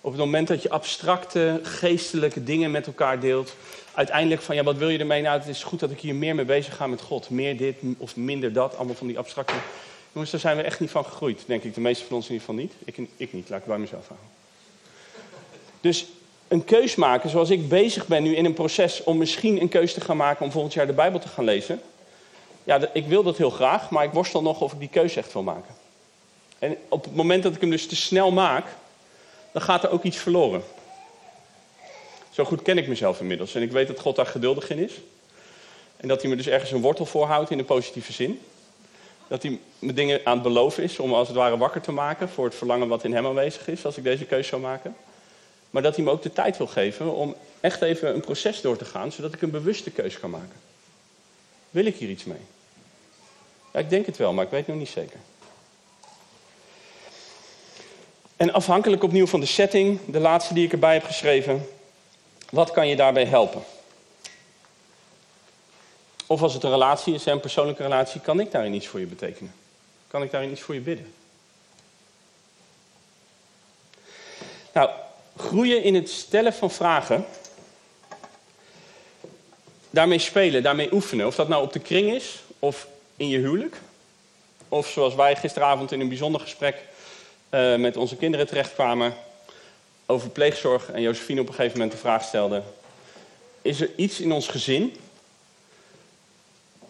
Op 0.00 0.10
het 0.10 0.20
moment 0.20 0.48
dat 0.48 0.62
je 0.62 0.70
abstracte, 0.70 1.60
geestelijke 1.62 2.44
dingen 2.44 2.70
met 2.70 2.86
elkaar 2.86 3.20
deelt, 3.20 3.54
uiteindelijk 3.94 4.42
van 4.42 4.54
ja, 4.54 4.62
wat 4.62 4.76
wil 4.76 4.88
je 4.88 4.98
ermee? 4.98 5.22
Nou, 5.22 5.38
het 5.38 5.48
is 5.48 5.62
goed 5.62 5.80
dat 5.80 5.90
ik 5.90 6.00
hier 6.00 6.14
meer 6.14 6.34
mee 6.34 6.44
bezig 6.44 6.76
ga 6.76 6.86
met 6.86 7.00
God. 7.00 7.30
Meer 7.30 7.56
dit 7.56 7.76
of 7.98 8.16
minder 8.16 8.52
dat, 8.52 8.76
allemaal 8.76 8.94
van 8.94 9.06
die 9.06 9.18
abstracte. 9.18 9.54
Jongens, 10.12 10.30
daar 10.30 10.40
zijn 10.40 10.56
we 10.56 10.62
echt 10.62 10.80
niet 10.80 10.90
van 10.90 11.04
gegroeid, 11.04 11.42
denk 11.46 11.62
ik. 11.62 11.74
De 11.74 11.80
meeste 11.80 12.04
van 12.04 12.16
ons 12.16 12.26
in 12.28 12.32
ieder 12.32 12.46
geval 12.46 12.62
niet. 12.62 12.74
Ik, 12.84 13.08
ik 13.16 13.32
niet, 13.32 13.48
laat 13.48 13.60
ik 13.60 13.66
bij 13.66 13.78
mezelf 13.78 14.06
houden. 14.06 14.28
Dus 15.80 16.06
een 16.50 16.64
keus 16.64 16.94
maken, 16.94 17.30
zoals 17.30 17.50
ik 17.50 17.68
bezig 17.68 18.06
ben 18.06 18.22
nu 18.22 18.36
in 18.36 18.44
een 18.44 18.52
proces 18.52 19.04
om 19.04 19.18
misschien 19.18 19.60
een 19.60 19.68
keus 19.68 19.94
te 19.94 20.00
gaan 20.00 20.16
maken 20.16 20.44
om 20.44 20.50
volgend 20.50 20.74
jaar 20.74 20.86
de 20.86 20.92
Bijbel 20.92 21.20
te 21.20 21.28
gaan 21.28 21.44
lezen. 21.44 21.80
Ja, 22.64 22.80
ik 22.92 23.06
wil 23.06 23.22
dat 23.22 23.36
heel 23.36 23.50
graag, 23.50 23.90
maar 23.90 24.04
ik 24.04 24.12
worstel 24.12 24.42
nog 24.42 24.60
of 24.60 24.72
ik 24.72 24.78
die 24.78 24.88
keuze 24.88 25.18
echt 25.18 25.32
wil 25.32 25.42
maken. 25.42 25.74
En 26.58 26.76
op 26.88 27.04
het 27.04 27.14
moment 27.14 27.42
dat 27.42 27.54
ik 27.54 27.60
hem 27.60 27.70
dus 27.70 27.86
te 27.86 27.96
snel 27.96 28.30
maak, 28.30 28.66
dan 29.52 29.62
gaat 29.62 29.84
er 29.84 29.90
ook 29.90 30.02
iets 30.02 30.16
verloren. 30.16 30.62
Zo 32.30 32.44
goed 32.44 32.62
ken 32.62 32.78
ik 32.78 32.88
mezelf 32.88 33.20
inmiddels. 33.20 33.54
En 33.54 33.62
ik 33.62 33.72
weet 33.72 33.86
dat 33.86 34.00
God 34.00 34.16
daar 34.16 34.26
geduldig 34.26 34.70
in 34.70 34.78
is. 34.78 34.92
En 35.96 36.08
dat 36.08 36.20
hij 36.20 36.30
me 36.30 36.36
dus 36.36 36.46
ergens 36.46 36.70
een 36.70 36.80
wortel 36.80 37.06
voorhoudt 37.06 37.50
in 37.50 37.58
een 37.58 37.64
positieve 37.64 38.12
zin. 38.12 38.40
Dat 39.28 39.42
hij 39.42 39.58
me 39.78 39.92
dingen 39.92 40.20
aan 40.24 40.34
het 40.34 40.42
beloven 40.42 40.82
is 40.82 40.98
om 40.98 41.14
als 41.14 41.28
het 41.28 41.36
ware 41.36 41.56
wakker 41.56 41.80
te 41.80 41.92
maken 41.92 42.28
voor 42.28 42.44
het 42.44 42.54
verlangen 42.54 42.88
wat 42.88 43.04
in 43.04 43.14
hem 43.14 43.26
aanwezig 43.26 43.68
is 43.68 43.84
als 43.84 43.96
ik 43.96 44.04
deze 44.04 44.24
keuze 44.24 44.48
zou 44.48 44.60
maken. 44.62 44.96
Maar 45.70 45.82
dat 45.82 45.96
hij 45.96 46.04
me 46.04 46.10
ook 46.10 46.22
de 46.22 46.32
tijd 46.32 46.56
wil 46.56 46.66
geven 46.66 47.14
om 47.14 47.34
echt 47.60 47.82
even 47.82 48.14
een 48.14 48.20
proces 48.20 48.60
door 48.60 48.76
te 48.76 48.84
gaan, 48.84 49.12
zodat 49.12 49.34
ik 49.34 49.42
een 49.42 49.50
bewuste 49.50 49.90
keuze 49.90 50.18
kan 50.18 50.30
maken. 50.30 50.60
Wil 51.70 51.84
ik 51.84 51.96
hier 51.96 52.08
iets 52.08 52.24
mee? 52.24 52.40
Ik 53.72 53.90
denk 53.90 54.06
het 54.06 54.16
wel, 54.16 54.32
maar 54.32 54.44
ik 54.44 54.50
weet 54.50 54.66
nog 54.66 54.76
niet 54.76 54.88
zeker. 54.88 55.18
En 58.36 58.52
afhankelijk 58.52 59.02
opnieuw 59.02 59.26
van 59.26 59.40
de 59.40 59.46
setting, 59.46 60.00
de 60.06 60.20
laatste 60.20 60.54
die 60.54 60.64
ik 60.64 60.72
erbij 60.72 60.92
heb 60.92 61.04
geschreven, 61.04 61.68
wat 62.50 62.70
kan 62.70 62.88
je 62.88 62.96
daarbij 62.96 63.24
helpen? 63.24 63.62
Of 66.26 66.42
als 66.42 66.54
het 66.54 66.62
een 66.62 66.70
relatie 66.70 67.14
is, 67.14 67.26
een 67.26 67.40
persoonlijke 67.40 67.82
relatie, 67.82 68.20
kan 68.20 68.40
ik 68.40 68.50
daarin 68.50 68.74
iets 68.74 68.86
voor 68.86 69.00
je 69.00 69.06
betekenen? 69.06 69.54
Kan 70.08 70.22
ik 70.22 70.30
daarin 70.30 70.50
iets 70.50 70.60
voor 70.60 70.74
je 70.74 70.80
bidden? 70.80 71.14
Nou, 74.72 74.90
groeien 75.40 75.82
in 75.82 75.94
het 75.94 76.10
stellen 76.10 76.52
van 76.52 76.70
vragen, 76.70 77.26
daarmee 79.90 80.18
spelen, 80.18 80.62
daarmee 80.62 80.92
oefenen. 80.92 81.26
Of 81.26 81.34
dat 81.34 81.48
nou 81.48 81.62
op 81.62 81.72
de 81.72 81.78
kring 81.78 82.12
is, 82.12 82.42
of 82.58 82.86
in 83.16 83.28
je 83.28 83.38
huwelijk. 83.38 83.76
Of 84.68 84.88
zoals 84.88 85.14
wij 85.14 85.36
gisteravond 85.36 85.92
in 85.92 86.00
een 86.00 86.08
bijzonder 86.08 86.40
gesprek 86.40 86.76
uh, 87.50 87.76
met 87.76 87.96
onze 87.96 88.16
kinderen 88.16 88.46
terechtkwamen 88.46 89.14
over 90.06 90.30
pleegzorg 90.30 90.90
en 90.90 91.02
Josephine 91.02 91.40
op 91.40 91.48
een 91.48 91.54
gegeven 91.54 91.78
moment 91.78 91.96
de 91.96 92.02
vraag 92.02 92.24
stelde: 92.24 92.62
Is 93.62 93.80
er 93.80 93.90
iets 93.96 94.20
in 94.20 94.32
ons 94.32 94.48
gezin 94.48 94.96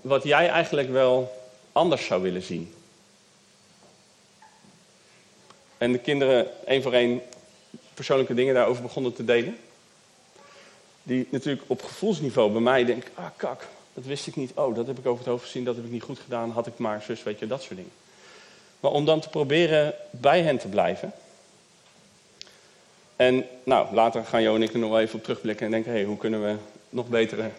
wat 0.00 0.22
jij 0.22 0.48
eigenlijk 0.48 0.90
wel 0.90 1.32
anders 1.72 2.04
zou 2.04 2.22
willen 2.22 2.42
zien? 2.42 2.74
En 5.78 5.92
de 5.92 5.98
kinderen 5.98 6.66
één 6.66 6.82
voor 6.82 6.92
één 6.92 7.22
persoonlijke 8.00 8.34
dingen 8.34 8.54
daarover 8.54 8.82
begonnen 8.82 9.12
te 9.12 9.24
delen. 9.24 9.56
Die 11.02 11.26
natuurlijk 11.30 11.62
op 11.66 11.82
gevoelsniveau 11.82 12.52
bij 12.52 12.60
mij 12.60 12.84
denken: 12.84 13.10
ah 13.14 13.30
kak, 13.36 13.66
dat 13.94 14.04
wist 14.04 14.26
ik 14.26 14.36
niet. 14.36 14.52
Oh, 14.54 14.74
dat 14.74 14.86
heb 14.86 14.98
ik 14.98 15.06
over 15.06 15.18
het 15.18 15.28
hoofd 15.28 15.44
gezien, 15.44 15.64
dat 15.64 15.76
heb 15.76 15.84
ik 15.84 15.90
niet 15.90 16.02
goed 16.02 16.18
gedaan. 16.18 16.50
Had 16.50 16.66
ik 16.66 16.78
maar 16.78 17.02
zus, 17.02 17.22
weet 17.22 17.38
je, 17.38 17.46
dat 17.46 17.62
soort 17.62 17.76
dingen. 17.76 17.92
Maar 18.80 18.90
om 18.90 19.04
dan 19.04 19.20
te 19.20 19.28
proberen 19.28 19.94
bij 20.10 20.42
hen 20.42 20.58
te 20.58 20.68
blijven. 20.68 21.12
En 23.16 23.46
nou, 23.64 23.94
later 23.94 24.24
gaan 24.24 24.42
Jo 24.42 24.54
en 24.54 24.62
ik 24.62 24.72
er 24.72 24.78
nog 24.78 24.90
wel 24.90 25.00
even 25.00 25.18
op 25.18 25.22
terugblikken 25.22 25.64
en 25.64 25.72
denken: 25.72 25.90
hé, 25.90 25.96
hey, 25.96 26.06
hoe 26.06 26.16
kunnen 26.16 26.42
we 26.42 26.56
nog 26.88 27.08
betere 27.08 27.50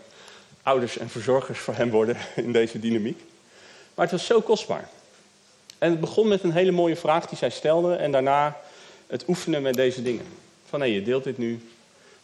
ouders 0.64 0.98
en 0.98 1.10
verzorgers 1.10 1.60
voor 1.60 1.76
hem 1.76 1.90
worden 1.90 2.18
in 2.46 2.52
deze 2.52 2.80
dynamiek? 2.80 3.22
Maar 3.96 4.06
het 4.06 4.16
was 4.16 4.26
zo 4.26 4.42
kostbaar. 4.42 4.90
En 5.78 5.90
het 5.90 6.00
begon 6.00 6.28
met 6.28 6.44
een 6.44 6.52
hele 6.52 6.72
mooie 6.72 6.96
vraag 6.96 7.28
die 7.28 7.38
zij 7.38 7.50
stelde 7.50 7.96
en 7.96 8.12
daarna 8.12 8.60
het 9.12 9.28
oefenen 9.28 9.62
met 9.62 9.74
deze 9.74 10.02
dingen. 10.02 10.26
Van 10.70 10.80
hé, 10.80 10.86
je 10.86 11.04
deelt 11.04 11.24
dit 11.24 11.38
nu. 11.38 11.70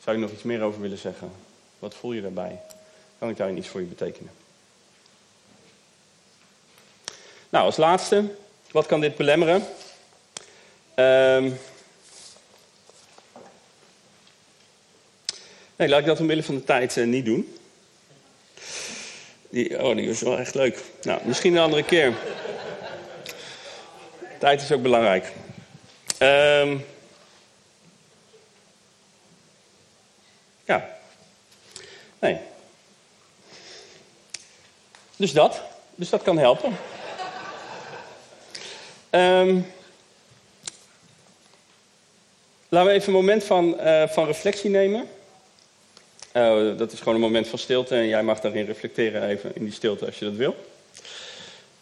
Zou 0.04 0.16
je 0.16 0.22
nog 0.22 0.32
iets 0.32 0.44
meer 0.44 0.62
over 0.62 0.82
willen 0.82 0.98
zeggen? 0.98 1.32
Wat 1.80 1.96
voel 1.96 2.14
je 2.14 2.22
daarbij? 2.22 2.60
Kan 3.20 3.30
ik 3.30 3.38
daarin 3.38 3.58
iets 3.58 3.68
voor 3.68 3.80
je 3.80 3.86
betekenen? 3.86 4.32
Nou, 7.50 7.66
als 7.66 7.78
laatste, 7.78 8.24
wat 8.72 8.86
kan 8.86 9.02
dit 9.02 9.16
belemmeren? 9.16 9.56
Um, 10.96 11.58
nee, 15.76 15.90
laat 15.90 16.00
ik 16.00 16.06
dat 16.06 16.20
omwille 16.20 16.44
van 16.44 16.56
de 16.56 16.64
tijd 16.64 16.96
uh, 16.96 17.06
niet 17.06 17.26
doen. 17.26 17.58
Die, 19.50 19.84
oh, 19.84 19.96
die 19.96 20.08
was 20.08 20.22
wel 20.22 20.38
echt 20.38 20.56
leuk. 20.56 20.84
Nou, 21.02 21.22
misschien 21.26 21.56
een 21.56 21.64
andere 21.64 21.84
keer. 21.84 22.14
Tijd 24.40 24.62
is 24.62 24.72
ook 24.72 24.82
belangrijk. 24.82 25.34
Um, 26.20 26.86
ja. 30.66 30.90
Nee. 32.20 32.40
Dus 35.16 35.32
dat. 35.32 35.62
Dus 35.96 36.10
dat 36.10 36.22
kan 36.22 36.38
helpen. 36.38 36.78
Um, 39.10 39.66
laten 42.70 42.88
we 42.90 42.94
even 42.94 43.08
een 43.08 43.20
moment 43.20 43.44
van, 43.44 43.76
uh, 43.80 44.08
van 44.08 44.26
reflectie 44.26 44.70
nemen. 44.70 45.08
Uh, 46.34 46.78
dat 46.78 46.92
is 46.92 47.00
gewoon 47.00 47.16
een 47.16 47.22
moment 47.22 47.48
van 47.48 47.60
stilte 47.60 47.96
en 47.96 48.08
jij 48.08 48.24
mag 48.24 48.40
daarin 48.40 48.66
reflecteren 48.66 49.24
even 49.24 49.56
in 49.56 49.64
die 49.64 49.74
stilte 49.74 50.06
als 50.06 50.20
je 50.20 50.26
dat 50.26 50.34
wil. 50.34 50.56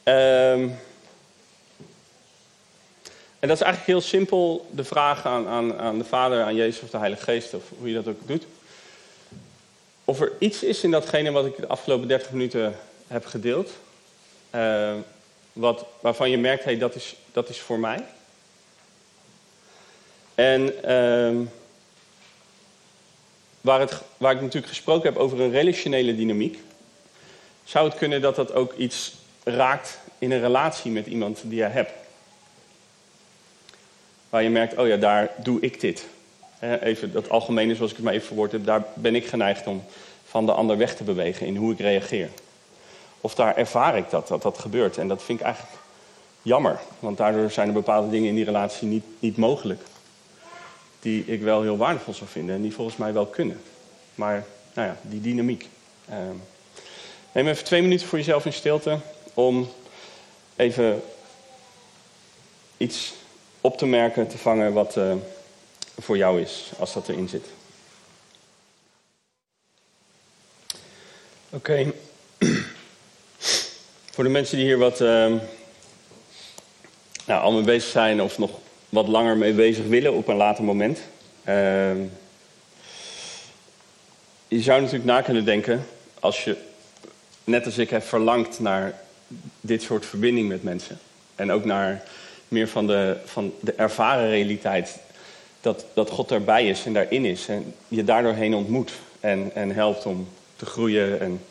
Um, 0.03 0.77
en 3.45 3.51
dat 3.51 3.59
is 3.59 3.65
eigenlijk 3.65 3.97
heel 3.99 4.09
simpel 4.09 4.67
de 4.71 4.83
vraag 4.83 5.25
aan, 5.25 5.47
aan, 5.47 5.79
aan 5.79 5.97
de 5.97 6.03
Vader, 6.03 6.43
aan 6.43 6.55
Jezus 6.55 6.81
of 6.81 6.89
de 6.89 6.97
Heilige 6.97 7.23
Geest, 7.23 7.53
of 7.53 7.63
hoe 7.77 7.87
je 7.87 7.93
dat 7.93 8.07
ook 8.07 8.27
doet. 8.27 8.45
Of 10.05 10.21
er 10.21 10.31
iets 10.39 10.63
is 10.63 10.83
in 10.83 10.91
datgene 10.91 11.31
wat 11.31 11.45
ik 11.45 11.55
de 11.57 11.67
afgelopen 11.67 12.07
30 12.07 12.31
minuten 12.31 12.75
heb 13.07 13.25
gedeeld, 13.25 13.71
uh, 14.55 14.93
wat, 15.53 15.85
waarvan 15.99 16.29
je 16.29 16.37
merkt, 16.37 16.63
hey, 16.63 16.77
dat, 16.77 16.95
is, 16.95 17.15
dat 17.31 17.49
is 17.49 17.59
voor 17.59 17.79
mij. 17.79 18.05
En 20.35 20.61
uh, 20.61 21.47
waar, 23.61 23.79
het, 23.79 24.01
waar 24.17 24.33
ik 24.33 24.41
natuurlijk 24.41 24.73
gesproken 24.73 25.09
heb 25.09 25.21
over 25.21 25.41
een 25.41 25.51
relationele 25.51 26.15
dynamiek, 26.15 26.59
zou 27.63 27.89
het 27.89 27.97
kunnen 27.97 28.21
dat 28.21 28.35
dat 28.35 28.53
ook 28.53 28.73
iets 28.73 29.13
raakt 29.43 29.99
in 30.17 30.31
een 30.31 30.41
relatie 30.41 30.91
met 30.91 31.05
iemand 31.05 31.41
die 31.43 31.59
je 31.59 31.63
hebt. 31.63 32.03
Waar 34.35 34.43
je 34.43 34.49
merkt, 34.49 34.77
oh 34.77 34.87
ja, 34.87 34.97
daar 34.97 35.31
doe 35.37 35.59
ik 35.61 35.79
dit. 35.79 36.05
Even 36.81 37.11
dat 37.11 37.29
algemene 37.29 37.75
zoals 37.75 37.91
ik 37.91 37.95
het 37.95 38.05
maar 38.05 38.13
even 38.13 38.27
verwoord 38.27 38.51
heb, 38.51 38.65
daar 38.65 38.83
ben 38.93 39.15
ik 39.15 39.25
geneigd 39.25 39.67
om 39.67 39.83
van 40.25 40.45
de 40.45 40.51
ander 40.51 40.77
weg 40.77 40.95
te 40.95 41.03
bewegen 41.03 41.47
in 41.47 41.55
hoe 41.55 41.71
ik 41.71 41.79
reageer. 41.79 42.29
Of 43.21 43.35
daar 43.35 43.57
ervaar 43.57 43.97
ik 43.97 44.09
dat, 44.09 44.27
dat 44.27 44.41
dat 44.41 44.57
gebeurt. 44.57 44.97
En 44.97 45.07
dat 45.07 45.23
vind 45.23 45.39
ik 45.39 45.45
eigenlijk 45.45 45.75
jammer. 46.41 46.79
Want 46.99 47.17
daardoor 47.17 47.51
zijn 47.51 47.67
er 47.67 47.73
bepaalde 47.73 48.09
dingen 48.09 48.29
in 48.29 48.35
die 48.35 48.45
relatie 48.45 48.87
niet, 48.87 49.03
niet 49.19 49.37
mogelijk. 49.37 49.81
Die 50.99 51.25
ik 51.25 51.41
wel 51.41 51.61
heel 51.61 51.77
waardevol 51.77 52.13
zou 52.13 52.29
vinden 52.29 52.55
en 52.55 52.61
die 52.61 52.73
volgens 52.73 52.97
mij 52.97 53.13
wel 53.13 53.25
kunnen. 53.25 53.61
Maar, 54.15 54.45
nou 54.73 54.87
ja, 54.87 54.97
die 55.01 55.21
dynamiek. 55.21 55.69
Uh, 56.09 56.15
neem 57.31 57.47
even 57.47 57.65
twee 57.65 57.81
minuten 57.81 58.07
voor 58.07 58.17
jezelf 58.17 58.45
in 58.45 58.53
stilte 58.53 58.97
om 59.33 59.69
even 60.55 61.01
iets 62.77 63.13
op 63.65 63.77
te 63.77 63.85
merken, 63.85 64.27
te 64.27 64.37
vangen 64.37 64.73
wat 64.73 64.95
uh, 64.95 65.13
voor 65.97 66.17
jou 66.17 66.41
is, 66.41 66.71
als 66.79 66.93
dat 66.93 67.09
erin 67.09 67.29
zit. 67.29 67.45
Oké. 71.49 71.55
Okay. 71.55 71.93
Voor 74.13 74.23
de 74.23 74.29
mensen 74.29 74.57
die 74.57 74.65
hier 74.65 74.77
wat 74.77 75.01
uh, 75.01 75.33
nou, 77.25 77.41
al 77.41 77.51
mee 77.51 77.63
bezig 77.63 77.89
zijn 77.89 78.21
of 78.21 78.37
nog 78.37 78.51
wat 78.89 79.07
langer 79.07 79.37
mee 79.37 79.53
bezig 79.53 79.85
willen 79.85 80.13
op 80.13 80.27
een 80.27 80.35
later 80.35 80.63
moment. 80.63 80.99
Uh, 81.47 81.91
je 84.47 84.61
zou 84.61 84.81
natuurlijk 84.81 85.05
na 85.05 85.21
kunnen 85.21 85.45
denken, 85.45 85.85
als 86.19 86.43
je 86.43 86.57
net 87.43 87.65
als 87.65 87.77
ik 87.77 87.89
heb 87.89 88.03
verlangd 88.03 88.59
naar 88.59 88.99
dit 89.61 89.81
soort 89.81 90.05
verbinding 90.05 90.47
met 90.47 90.63
mensen. 90.63 90.99
En 91.35 91.51
ook 91.51 91.65
naar 91.65 92.03
meer 92.47 92.67
van 92.67 92.87
de, 92.87 93.17
van 93.25 93.53
de 93.59 93.73
ervaren 93.73 94.29
realiteit. 94.29 94.97
Dat, 95.61 95.85
dat 95.93 96.09
God 96.09 96.31
erbij 96.31 96.67
is 96.67 96.85
en 96.85 96.93
daarin 96.93 97.25
is. 97.25 97.47
En 97.47 97.73
je 97.87 98.03
daardoorheen 98.03 98.55
ontmoet. 98.55 98.91
En, 99.19 99.51
en 99.53 99.71
helpt 99.71 100.05
om 100.05 100.27
te 100.55 100.65
groeien. 100.65 101.19
En 101.19 101.41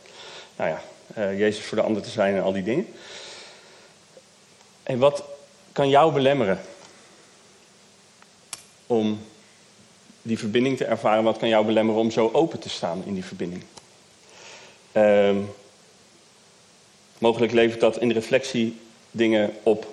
nou 0.56 0.70
ja, 0.70 0.82
uh, 1.18 1.38
Jezus 1.38 1.64
voor 1.64 1.76
de 1.76 1.84
ander 1.84 2.02
te 2.02 2.10
zijn 2.10 2.34
en 2.34 2.42
al 2.42 2.52
die 2.52 2.62
dingen. 2.62 2.86
En 4.82 4.98
wat 4.98 5.24
kan 5.72 5.88
jou 5.88 6.12
belemmeren 6.12 6.60
om 8.86 9.20
die 10.22 10.38
verbinding 10.38 10.76
te 10.76 10.84
ervaren? 10.84 11.24
Wat 11.24 11.38
kan 11.38 11.48
jou 11.48 11.66
belemmeren 11.66 12.00
om 12.00 12.10
zo 12.10 12.30
open 12.32 12.58
te 12.58 12.68
staan 12.68 13.02
in 13.06 13.14
die 13.14 13.24
verbinding? 13.24 13.62
Uh, 14.92 15.36
mogelijk 17.18 17.52
levert 17.52 17.80
dat 17.80 17.98
in 17.98 18.10
reflectie 18.10 18.80
dingen 19.10 19.52
op 19.62 19.86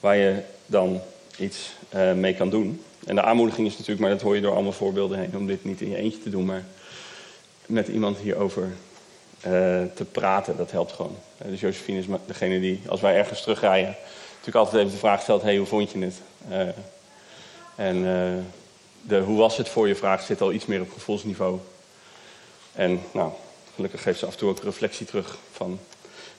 waar 0.00 0.16
je 0.16 0.42
dan 0.66 1.00
iets 1.38 1.74
uh, 1.94 2.12
mee 2.12 2.34
kan 2.34 2.50
doen. 2.50 2.82
En 3.06 3.14
de 3.14 3.22
aanmoediging 3.22 3.66
is 3.66 3.72
natuurlijk, 3.72 4.00
maar 4.00 4.10
dat 4.10 4.20
hoor 4.20 4.34
je 4.34 4.40
door 4.40 4.54
allemaal 4.54 4.72
voorbeelden 4.72 5.18
heen, 5.18 5.36
om 5.36 5.46
dit 5.46 5.64
niet 5.64 5.80
in 5.80 5.90
je 5.90 5.96
eentje 5.96 6.22
te 6.22 6.30
doen, 6.30 6.44
maar 6.44 6.64
met 7.66 7.88
iemand 7.88 8.18
hierover 8.18 8.62
uh, 8.62 8.72
te 9.94 10.04
praten, 10.12 10.56
dat 10.56 10.70
helpt 10.70 10.92
gewoon. 10.92 11.16
Uh, 11.42 11.50
dus 11.50 11.60
Josephine 11.60 11.98
is 11.98 12.06
degene 12.26 12.60
die, 12.60 12.80
als 12.88 13.00
wij 13.00 13.16
ergens 13.16 13.42
terugrijden, 13.42 13.96
natuurlijk 14.28 14.56
altijd 14.56 14.80
even 14.80 14.92
de 14.92 14.98
vraag 14.98 15.22
stelt: 15.22 15.42
hey, 15.42 15.56
hoe 15.56 15.66
vond 15.66 15.90
je 15.90 15.98
het? 15.98 16.20
en 17.76 18.02
de 19.02 19.18
hoe 19.18 19.38
was 19.38 19.56
het 19.56 19.68
voor 19.68 19.88
je 19.88 19.94
vraag 19.94 20.22
zit 20.22 20.40
al 20.40 20.52
iets 20.52 20.66
meer 20.66 20.80
op 20.80 20.92
gevoelsniveau. 20.92 21.58
En 22.72 23.00
nou, 23.12 23.32
gelukkig 23.74 24.02
geeft 24.02 24.18
ze 24.18 24.26
af 24.26 24.32
en 24.32 24.38
toe 24.38 24.48
ook 24.48 24.62
reflectie 24.62 25.06
terug 25.06 25.38
van 25.52 25.78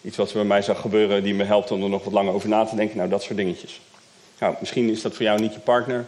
iets 0.01 0.17
wat 0.17 0.33
bij 0.33 0.43
mij 0.43 0.61
zag 0.61 0.81
gebeuren, 0.81 1.23
die 1.23 1.33
me 1.33 1.43
helpt 1.43 1.71
om 1.71 1.83
er 1.83 1.89
nog 1.89 2.03
wat 2.03 2.13
langer 2.13 2.33
over 2.33 2.49
na 2.49 2.65
te 2.65 2.75
denken. 2.75 2.97
Nou, 2.97 3.09
dat 3.09 3.23
soort 3.23 3.37
dingetjes. 3.37 3.81
Nou, 4.39 4.55
misschien 4.59 4.89
is 4.89 5.01
dat 5.01 5.13
voor 5.13 5.25
jou 5.25 5.39
niet 5.39 5.53
je 5.53 5.59
partner, 5.59 6.05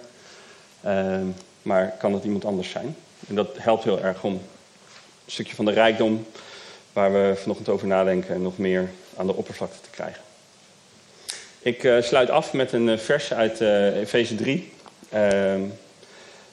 uh, 0.85 1.17
maar 1.61 1.95
kan 1.99 2.13
het 2.13 2.23
iemand 2.23 2.45
anders 2.45 2.69
zijn. 2.69 2.95
En 3.27 3.35
dat 3.35 3.57
helpt 3.57 3.83
heel 3.83 4.01
erg 4.01 4.23
om 4.23 4.33
een 4.33 5.31
stukje 5.31 5.55
van 5.55 5.65
de 5.65 5.71
rijkdom 5.71 6.25
waar 6.93 7.13
we 7.13 7.33
vanochtend 7.35 7.69
over 7.69 7.87
nadenken 7.87 8.35
en 8.35 8.41
nog 8.41 8.57
meer 8.57 8.89
aan 9.17 9.27
de 9.27 9.35
oppervlakte 9.35 9.81
te 9.81 9.89
krijgen. 9.89 10.21
Ik 11.59 11.83
uh, 11.83 12.01
sluit 12.01 12.29
af 12.29 12.53
met 12.53 12.71
een 12.71 12.99
vers 12.99 13.33
uit 13.33 13.61
uh, 13.61 13.97
Efeze 13.97 14.35
3. 14.35 14.73
Ehm, 15.09 15.61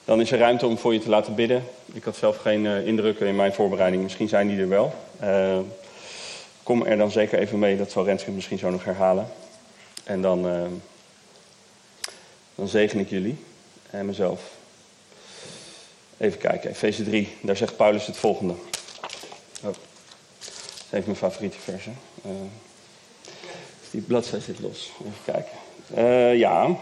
dan 0.05 0.21
is 0.21 0.31
er 0.31 0.39
ruimte 0.39 0.65
om 0.65 0.77
voor 0.77 0.93
je 0.93 0.99
te 0.99 1.09
laten 1.09 1.35
bidden. 1.35 1.63
Ik 1.93 2.03
had 2.03 2.15
zelf 2.15 2.37
geen 2.37 2.65
indrukken 2.65 3.27
in 3.27 3.35
mijn 3.35 3.53
voorbereiding, 3.53 4.03
misschien 4.03 4.27
zijn 4.27 4.47
die 4.47 4.59
er 4.59 4.69
wel. 4.69 4.93
Kom 6.69 6.85
er 6.85 6.97
dan 6.97 7.11
zeker 7.11 7.39
even 7.39 7.59
mee, 7.59 7.77
dat 7.77 7.91
zal 7.91 8.05
Renske 8.05 8.31
misschien 8.31 8.57
zo 8.57 8.69
nog 8.69 8.83
herhalen. 8.83 9.27
En 10.03 10.21
dan, 10.21 10.47
uh, 10.47 10.65
dan 12.55 12.67
zegen 12.67 12.99
ik 12.99 13.09
jullie 13.09 13.37
en 13.89 14.05
mezelf. 14.05 14.41
Even 16.17 16.39
kijken, 16.39 16.69
Efeze 16.69 17.03
3, 17.03 17.35
daar 17.41 17.57
zegt 17.57 17.75
Paulus 17.75 18.05
het 18.05 18.17
volgende. 18.17 18.53
Oh, 19.63 19.73
even 20.85 21.03
mijn 21.05 21.15
favoriete 21.15 21.59
verse. 21.59 21.89
Uh, 22.25 22.31
die 23.91 24.01
bladzijde 24.01 24.45
zit 24.45 24.59
los. 24.59 24.91
Even 24.99 25.33
kijken. 25.33 25.57
Uh, 25.97 26.37
ja, 26.37 26.77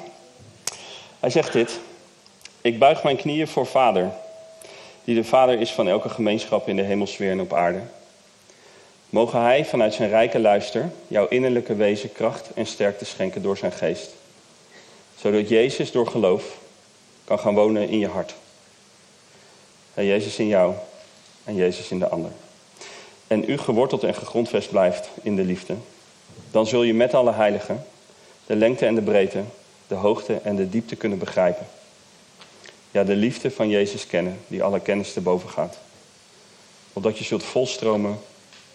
hij 1.19 1.29
zegt 1.29 1.53
dit. 1.53 1.79
Ik 2.61 2.79
buig 2.79 3.03
mijn 3.03 3.17
knieën 3.17 3.47
voor 3.47 3.65
Vader, 3.65 4.11
die 5.03 5.15
de 5.15 5.23
Vader 5.23 5.59
is 5.59 5.71
van 5.71 5.87
elke 5.87 6.09
gemeenschap 6.09 6.67
in 6.67 6.75
de 6.75 6.81
hemelsfeer 6.81 7.31
en 7.31 7.41
op 7.41 7.53
aarde. 7.53 7.81
Mogen 9.09 9.41
Hij 9.41 9.65
vanuit 9.65 9.93
zijn 9.93 10.09
rijke 10.09 10.39
luister 10.39 10.91
jouw 11.07 11.27
innerlijke 11.27 11.75
wezen 11.75 12.11
kracht 12.11 12.49
en 12.53 12.65
sterkte 12.65 13.05
schenken 13.05 13.41
door 13.41 13.57
zijn 13.57 13.71
geest. 13.71 14.09
Zodat 15.19 15.49
Jezus 15.49 15.91
door 15.91 16.07
geloof 16.07 16.57
kan 17.23 17.39
gaan 17.39 17.53
wonen 17.53 17.89
in 17.89 17.99
je 17.99 18.07
hart. 18.07 18.35
En 19.93 20.05
Jezus 20.05 20.39
in 20.39 20.47
jou 20.47 20.73
en 21.43 21.55
Jezus 21.55 21.89
in 21.89 21.99
de 21.99 22.07
ander. 22.07 22.31
En 23.27 23.49
u 23.49 23.57
geworteld 23.57 24.03
en 24.03 24.15
gegrondvest 24.15 24.69
blijft 24.69 25.09
in 25.21 25.35
de 25.35 25.43
liefde. 25.43 25.75
Dan 26.51 26.67
zul 26.67 26.83
je 26.83 26.93
met 26.93 27.13
alle 27.13 27.33
heiligen 27.33 27.85
de 28.45 28.55
lengte 28.55 28.85
en 28.85 28.95
de 28.95 29.01
breedte, 29.01 29.43
de 29.87 29.95
hoogte 29.95 30.39
en 30.43 30.55
de 30.55 30.69
diepte 30.69 30.95
kunnen 30.95 31.17
begrijpen. 31.17 31.67
Ja, 32.91 33.03
de 33.03 33.15
liefde 33.15 33.51
van 33.51 33.69
Jezus 33.69 34.07
kennen, 34.07 34.39
die 34.47 34.63
alle 34.63 34.79
kennis 34.79 35.13
te 35.13 35.21
boven 35.21 35.49
gaat. 35.49 35.77
Opdat 36.93 37.17
je 37.17 37.23
zult 37.23 37.43
volstromen 37.43 38.19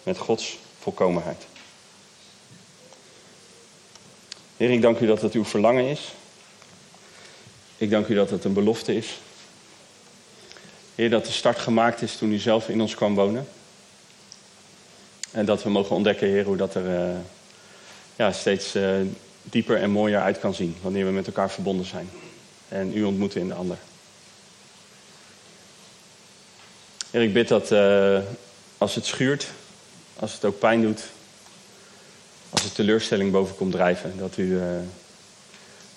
met 0.03 0.17
Gods 0.17 0.57
volkomenheid. 0.79 1.45
Heer, 4.57 4.71
ik 4.71 4.81
dank 4.81 4.99
u 4.99 5.05
dat 5.05 5.21
het 5.21 5.33
uw 5.33 5.45
verlangen 5.45 5.85
is. 5.85 6.13
Ik 7.77 7.89
dank 7.89 8.07
u 8.07 8.15
dat 8.15 8.29
het 8.29 8.43
een 8.43 8.53
belofte 8.53 8.95
is. 8.95 9.19
Heer, 10.95 11.09
dat 11.09 11.25
de 11.25 11.31
start 11.31 11.59
gemaakt 11.59 12.01
is 12.01 12.17
toen 12.17 12.31
u 12.31 12.37
zelf 12.37 12.69
in 12.69 12.81
ons 12.81 12.95
kwam 12.95 13.15
wonen. 13.15 13.47
En 15.31 15.45
dat 15.45 15.63
we 15.63 15.69
mogen 15.69 15.95
ontdekken, 15.95 16.27
Heer, 16.27 16.45
hoe 16.45 16.57
dat 16.57 16.75
er 16.75 17.09
uh, 17.09 17.15
ja, 18.15 18.31
steeds 18.31 18.75
uh, 18.75 18.95
dieper 19.41 19.81
en 19.81 19.89
mooier 19.89 20.21
uit 20.21 20.39
kan 20.39 20.53
zien. 20.53 20.75
Wanneer 20.81 21.05
we 21.05 21.11
met 21.11 21.27
elkaar 21.27 21.51
verbonden 21.51 21.85
zijn. 21.85 22.09
En 22.67 22.97
u 22.97 23.03
ontmoeten 23.03 23.41
in 23.41 23.47
de 23.47 23.53
ander. 23.53 23.77
Heer, 27.11 27.21
ik 27.21 27.33
bid 27.33 27.47
dat 27.47 27.71
uh, 27.71 28.19
als 28.77 28.95
het 28.95 29.05
schuurt, 29.05 29.47
als 30.15 30.33
het 30.33 30.45
ook 30.45 30.59
pijn 30.59 30.81
doet, 30.81 31.01
als 32.49 32.63
er 32.63 32.71
teleurstelling 32.71 33.31
boven 33.31 33.55
komt 33.55 33.71
drijven, 33.71 34.17
dat 34.17 34.37
u 34.37 34.43
uh, 34.43 34.63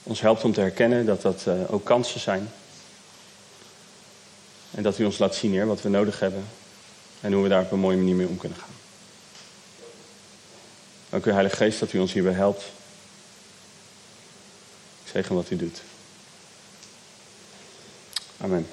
ons 0.03 0.21
helpt 0.21 0.45
om 0.45 0.53
te 0.53 0.61
herkennen 0.61 1.07
dat 1.07 1.23
dat 1.23 1.45
uh, 1.49 1.73
ook 1.73 1.85
kansen 1.85 2.21
zijn. 2.21 2.49
En 4.71 4.83
dat 4.83 4.99
u 4.99 5.05
ons 5.05 5.19
laat 5.19 5.35
zien, 5.35 5.53
Heer, 5.53 5.67
wat 5.67 5.83
we 5.83 5.89
nodig 5.89 6.21
hebben 6.21 6.45
en 7.21 7.33
hoe 7.33 7.43
we 7.43 7.49
daar 7.49 7.63
op 7.63 7.73
een 7.73 7.79
mooie 7.79 7.97
manier 7.97 8.15
mee 8.15 8.29
om 8.29 8.37
kunnen 8.37 8.59
gaan. 8.59 8.75
Dank 11.09 11.27
u, 11.27 11.31
Heilige 11.31 11.57
Geest, 11.57 11.81
dat 11.81 11.93
u 11.93 11.99
ons 11.99 12.13
hierbij 12.13 12.33
helpt. 12.33 12.63
Ik 15.05 15.11
zegen 15.13 15.35
wat 15.35 15.51
u 15.51 15.57
doet. 15.57 15.83
Amen. 18.41 18.67